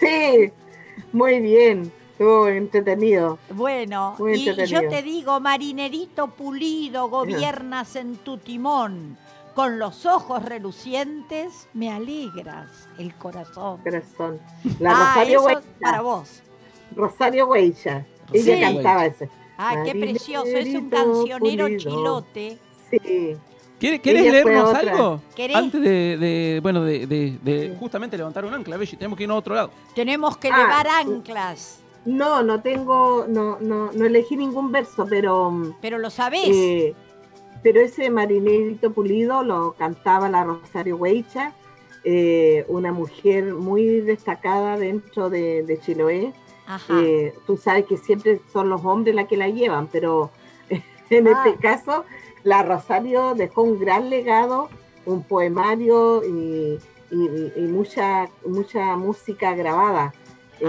[0.00, 0.50] Sí,
[1.12, 1.92] muy bien.
[2.18, 3.38] Estuvo entretenido.
[3.50, 9.18] Bueno, Muy y yo te digo, marinerito pulido, gobiernas en tu timón.
[9.54, 13.80] Con los ojos relucientes me alegras el corazón.
[13.82, 14.40] Corazón.
[14.80, 15.62] La Ah, Rosario eso Huella.
[15.82, 16.42] para vos.
[16.94, 18.06] Rosario Huella.
[18.32, 18.60] Ella Sí.
[18.62, 19.28] cantaba ese.
[19.58, 21.78] Ah, qué precioso, es un cancionero pulido.
[21.78, 22.58] chilote.
[22.90, 23.36] Sí.
[23.78, 25.20] ¿Quieres, leernos algo?
[25.34, 25.54] ¿Querés?
[25.56, 29.34] Antes de, de- bueno, de, de- de justamente levantar un ancla, Belli, tenemos que irnos
[29.36, 29.70] a otro lado.
[29.94, 31.80] Tenemos que Ah, elevar anclas.
[32.06, 35.52] No, no tengo, no, no, no elegí ningún verso, pero.
[35.82, 36.48] Pero lo sabés.
[36.48, 36.94] eh,
[37.62, 41.52] pero ese marinerito pulido lo cantaba la Rosario Huecha.
[42.04, 46.32] eh, una mujer muy destacada dentro de, de Chiloé.
[46.68, 47.00] Ajá.
[47.02, 50.30] Eh, tú sabes que siempre son los hombres las que la llevan, pero
[51.10, 51.42] en Ah.
[51.44, 52.04] este caso
[52.44, 54.68] la Rosario dejó un gran legado,
[55.04, 56.78] un poemario y,
[57.10, 60.14] y- y mucha, mucha música grabada.
[60.60, 60.66] Eh,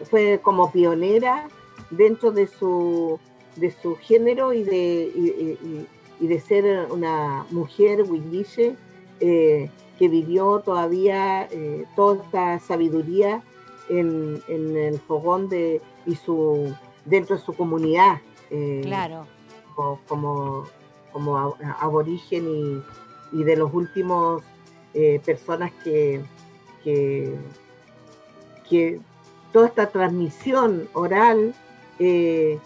[0.00, 0.04] Ah.
[0.10, 1.48] fue como pionera
[1.90, 3.18] dentro de su,
[3.56, 5.86] de su género y de, y, y- y-
[6.20, 8.76] y de ser una mujer huilliche
[9.20, 13.42] eh, que vivió todavía eh, toda esta sabiduría
[13.88, 18.20] en, en el fogón de, y su, dentro de su comunidad.
[18.82, 19.26] Claro.
[19.74, 20.64] co- como,
[21.12, 22.82] como aborigen y,
[23.40, 24.42] y de los últimos
[24.94, 26.22] eh, personas que,
[26.84, 27.34] que,
[28.68, 29.00] que
[29.52, 31.54] toda esta transmisión oral
[31.98, 32.58] eh,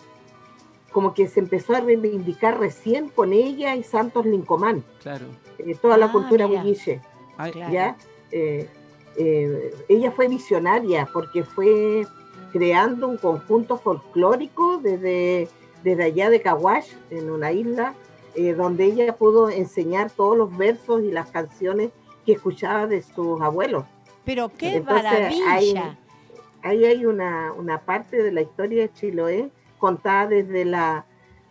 [0.92, 5.26] como que se empezó a reivindicar recién con ella y Santos Lincomán, Claro.
[5.58, 7.00] eh, toda la Ah, cultura huilliche.
[7.70, 7.96] ¿ya?
[8.32, 8.68] Eh,
[9.18, 12.06] eh, ella fue visionaria porque fue
[12.52, 15.48] creando un conjunto folclórico desde,
[15.84, 17.94] desde allá de Caguash, en una isla,
[18.34, 21.90] eh, donde ella pudo enseñar todos los versos y las canciones
[22.24, 23.84] que escuchaba de sus abuelos.
[24.24, 25.98] Pero qué Entonces, maravilla.
[26.66, 31.04] Ahí hay una, una parte de la historia de Chiloé contada desde la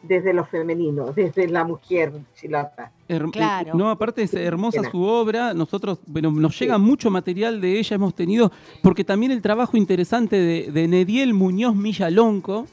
[0.04, 2.92] desde lo femenino, desde la mujer chilota.
[3.10, 3.74] Herm- Claro.
[3.74, 5.54] No, aparte es hermosa su obra.
[5.56, 8.52] Nosotros, bueno, nos llega mucho material de ella, hemos tenido,
[8.84, 12.68] porque también el trabajo interesante de, de Nediel Muñoz Millalonco,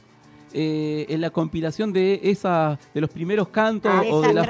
[0.53, 4.33] eh, en la compilación de esa, de los primeros cantos Ah, de o de, de
[4.33, 4.43] los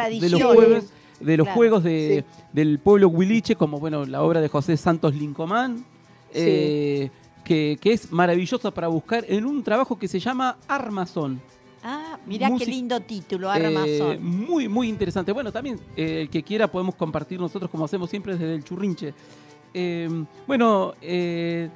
[1.22, 1.56] de los Claro.
[1.56, 5.86] juegos de, del pueblo huiliche, como bueno, la obra de José Santos Lincomán,
[6.34, 7.10] eh,
[7.44, 11.42] que, que es maravillosa para buscar en un trabajo que se llama Armazón.
[11.86, 14.24] Ah, mirá qué lindo título, Eh, Armazón.
[14.26, 15.32] muy, muy interesante.
[15.34, 19.14] Bueno, también eh, el que quiera podemos compartir nosotros, como hacemos siempre, desde el churrinche.
[19.74, 20.08] Eh,
[20.48, 21.70] bueno, eh,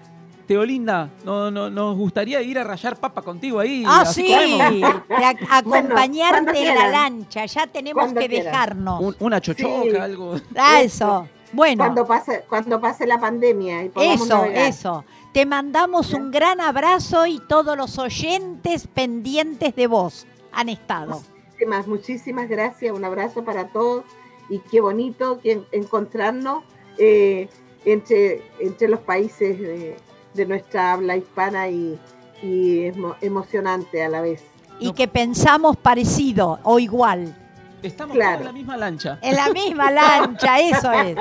[0.47, 3.84] Teolinda, no, no, nos gustaría ir a rayar papa contigo ahí.
[3.86, 8.45] Ah, sí, ac- acompañarte cuando en la lancha, ya tenemos que quieran.
[8.45, 9.01] dejarnos.
[9.01, 9.97] Un- una chochoca, Sí.
[9.97, 10.36] algo.
[10.55, 11.28] Ah, eso.
[11.51, 14.68] Bueno, Cuando pase, cuando pase la pandemia y podamos eso, navegar.
[14.70, 15.05] eso.
[15.38, 21.21] Te mandamos un gran abrazo y todos los oyentes pendientes de vos han estado.
[21.45, 24.03] Muchísimas, muchísimas gracias, un abrazo para todos
[24.49, 26.63] y qué bonito que en- encontrarnos
[26.97, 27.49] eh,
[27.85, 29.97] entre, entre los países de,
[30.33, 31.99] de nuestra habla hispana y,
[32.41, 34.43] y emo- emocionante a la vez.
[34.79, 37.47] Y que pensamos parecido o igual.
[37.84, 38.32] Estamos Claro.
[38.32, 39.19] todos en la misma lancha.
[39.21, 41.15] En la misma lancha, eso es.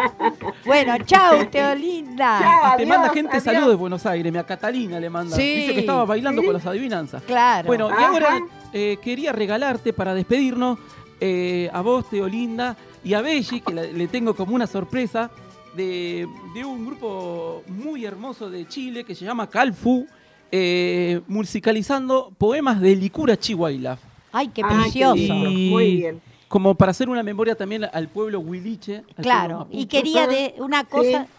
[0.64, 2.38] Bueno, chau, Teolinda.
[2.40, 2.74] Chao.
[2.74, 3.42] Y te manda gente adiós.
[3.44, 4.34] saludos de Buenos Aires.
[4.36, 5.36] A Catalina le manda.
[5.36, 5.54] Sí.
[5.56, 6.46] Dice que estaba bailando Sí.
[6.46, 7.22] con las adivinanzas.
[7.24, 7.66] Claro.
[7.66, 8.40] Bueno, y ahora
[8.72, 10.78] eh, quería regalarte para despedirnos
[11.20, 15.30] eh, a vos, Teolinda, y a Belli, que la- le tengo como una sorpresa,
[15.74, 20.06] de, de un grupo muy hermoso de Chile que se llama Calfu,
[20.50, 23.98] eh, musicalizando poemas de Licura Chihuahua.
[24.32, 25.34] Ay, qué Ah, qué precioso.
[25.34, 26.20] Muy bien.
[26.56, 29.04] Como para hacer una memoria también al pueblo huiliche.
[29.18, 31.30] al Claro, y quería de una cosa Sí.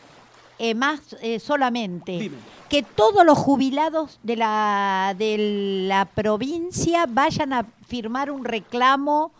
[0.59, 2.19] eh, más eh, solamente.
[2.19, 2.37] Dime.
[2.69, 9.31] Que todos los jubilados de la, de la provincia vayan a firmar un reclamo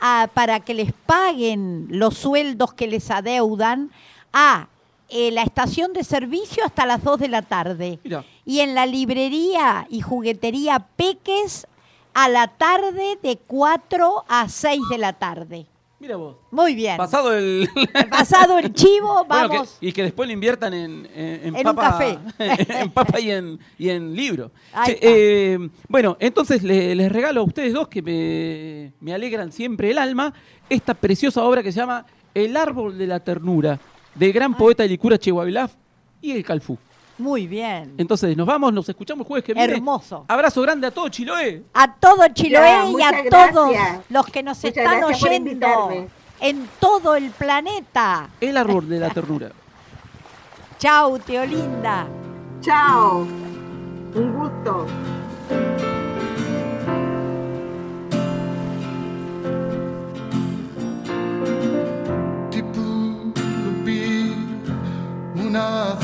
[0.00, 3.92] a- para que les paguen los sueldos que les adeudan
[4.32, 4.66] a
[5.08, 8.00] eh, la estación de servicio hasta las 2 de la tarde.
[8.02, 8.24] Mira.
[8.44, 11.68] Y en la librería y juguetería Peques
[12.14, 15.66] a la tarde de 4 a 6 de la tarde.
[16.00, 16.34] Mira vos.
[16.50, 16.96] Muy bien.
[16.96, 17.68] Pasado el.
[18.10, 19.76] Pasado el chivo, Bueno, que- vamos.
[19.80, 22.18] y que después lo inviertan en, en, En un papa, café.
[22.82, 24.50] en papa y en, y en libro.
[24.84, 29.92] Che, eh, bueno, entonces le- les regalo a ustedes dos que me, me alegran siempre
[29.92, 30.34] el alma
[30.68, 32.04] esta preciosa obra que se llama
[32.34, 33.78] El árbol de la ternura,
[34.16, 35.72] del gran poeta de Licura Chehuavilaf
[36.20, 36.76] y el Calfú.
[37.22, 37.94] Muy bien.
[37.98, 39.74] Entonces nos vamos, nos escuchamos jueves que viene.
[39.74, 40.24] Hermoso.
[40.26, 41.62] Abrazo grande a todo Chiloé.
[41.72, 43.76] A todo Chiloé Ya, y a todos
[44.08, 46.08] los que nos Muchas están oyendo
[46.40, 48.28] en todo el planeta.
[48.40, 49.52] El árbol de la ternura.
[50.78, 52.08] Chau, Teolinda.
[52.60, 53.20] Chao.
[54.14, 54.86] Un gusto.
[62.50, 63.32] tipu
[63.64, 64.34] lupi
[65.34, 65.96] muna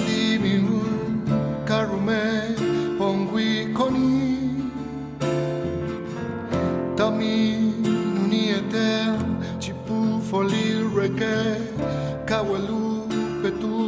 [7.19, 7.75] tami
[8.15, 9.19] nuni eter
[9.59, 9.97] chipu
[10.31, 10.67] foli
[10.97, 11.37] reke
[12.29, 12.83] kawelu
[13.43, 13.79] petu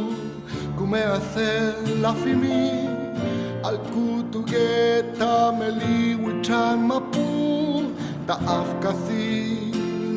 [0.77, 1.49] kume hace
[2.01, 2.59] la fimi
[3.63, 7.25] al kutu geta meli wichan mapu
[8.27, 9.27] ta afkasi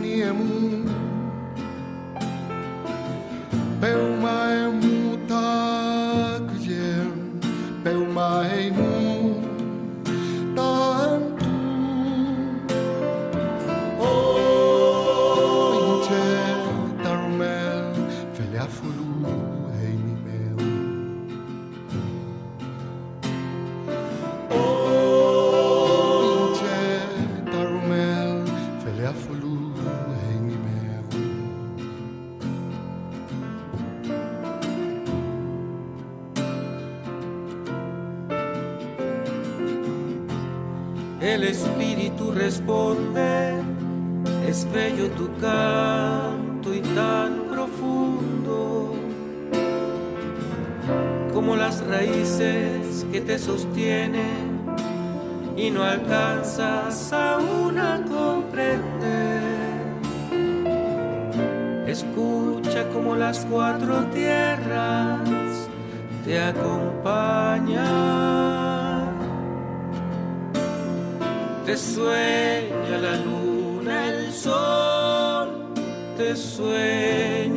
[0.00, 0.50] ni emu
[44.74, 48.92] bello tu canto y tan profundo
[51.32, 54.64] como las raíces que te sostienen
[55.56, 59.42] y no alcanzas aún a comprender.
[61.86, 65.20] Escucha como las cuatro tierras
[66.24, 67.84] te acompañan.
[71.64, 73.33] Te sueña la sol,
[76.16, 77.53] te sueña.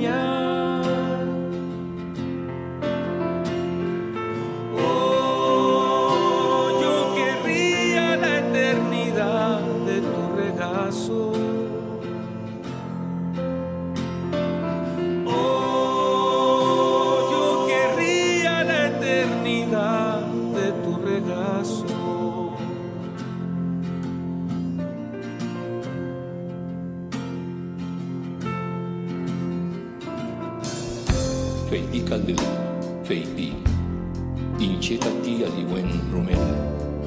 [35.48, 36.44] Incheta tia liwen rumel,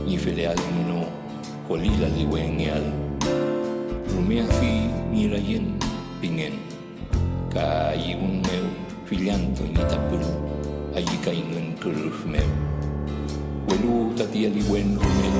[0.06, 0.56] ni feleal
[0.88, 1.04] no,
[1.68, 2.84] Holila liwen eal,
[4.08, 5.76] Rumea fi ni rayen,
[6.20, 6.52] pingen,
[7.52, 8.66] Ka iun meu,
[9.04, 10.24] filianto ni tapul,
[10.96, 12.48] Ayi ka ingun kuruf meu.
[13.68, 15.36] Welu tatia liwen rumel,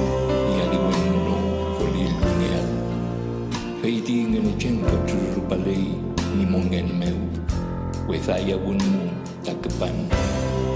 [0.49, 1.37] ni aliwen no,
[1.79, 2.69] Holil lungeal,
[3.83, 5.97] Feiti ngene chenko trupalei,
[6.37, 7.19] ni mongen meu,
[8.09, 9.09] Wethaya wunmu
[9.45, 9.95] takepan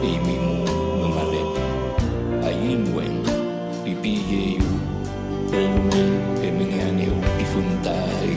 [0.01, 0.84] imimu memalet
[4.05, 4.69] pijeju,
[5.49, 8.37] peumeng, pemenganeu, pifuntai,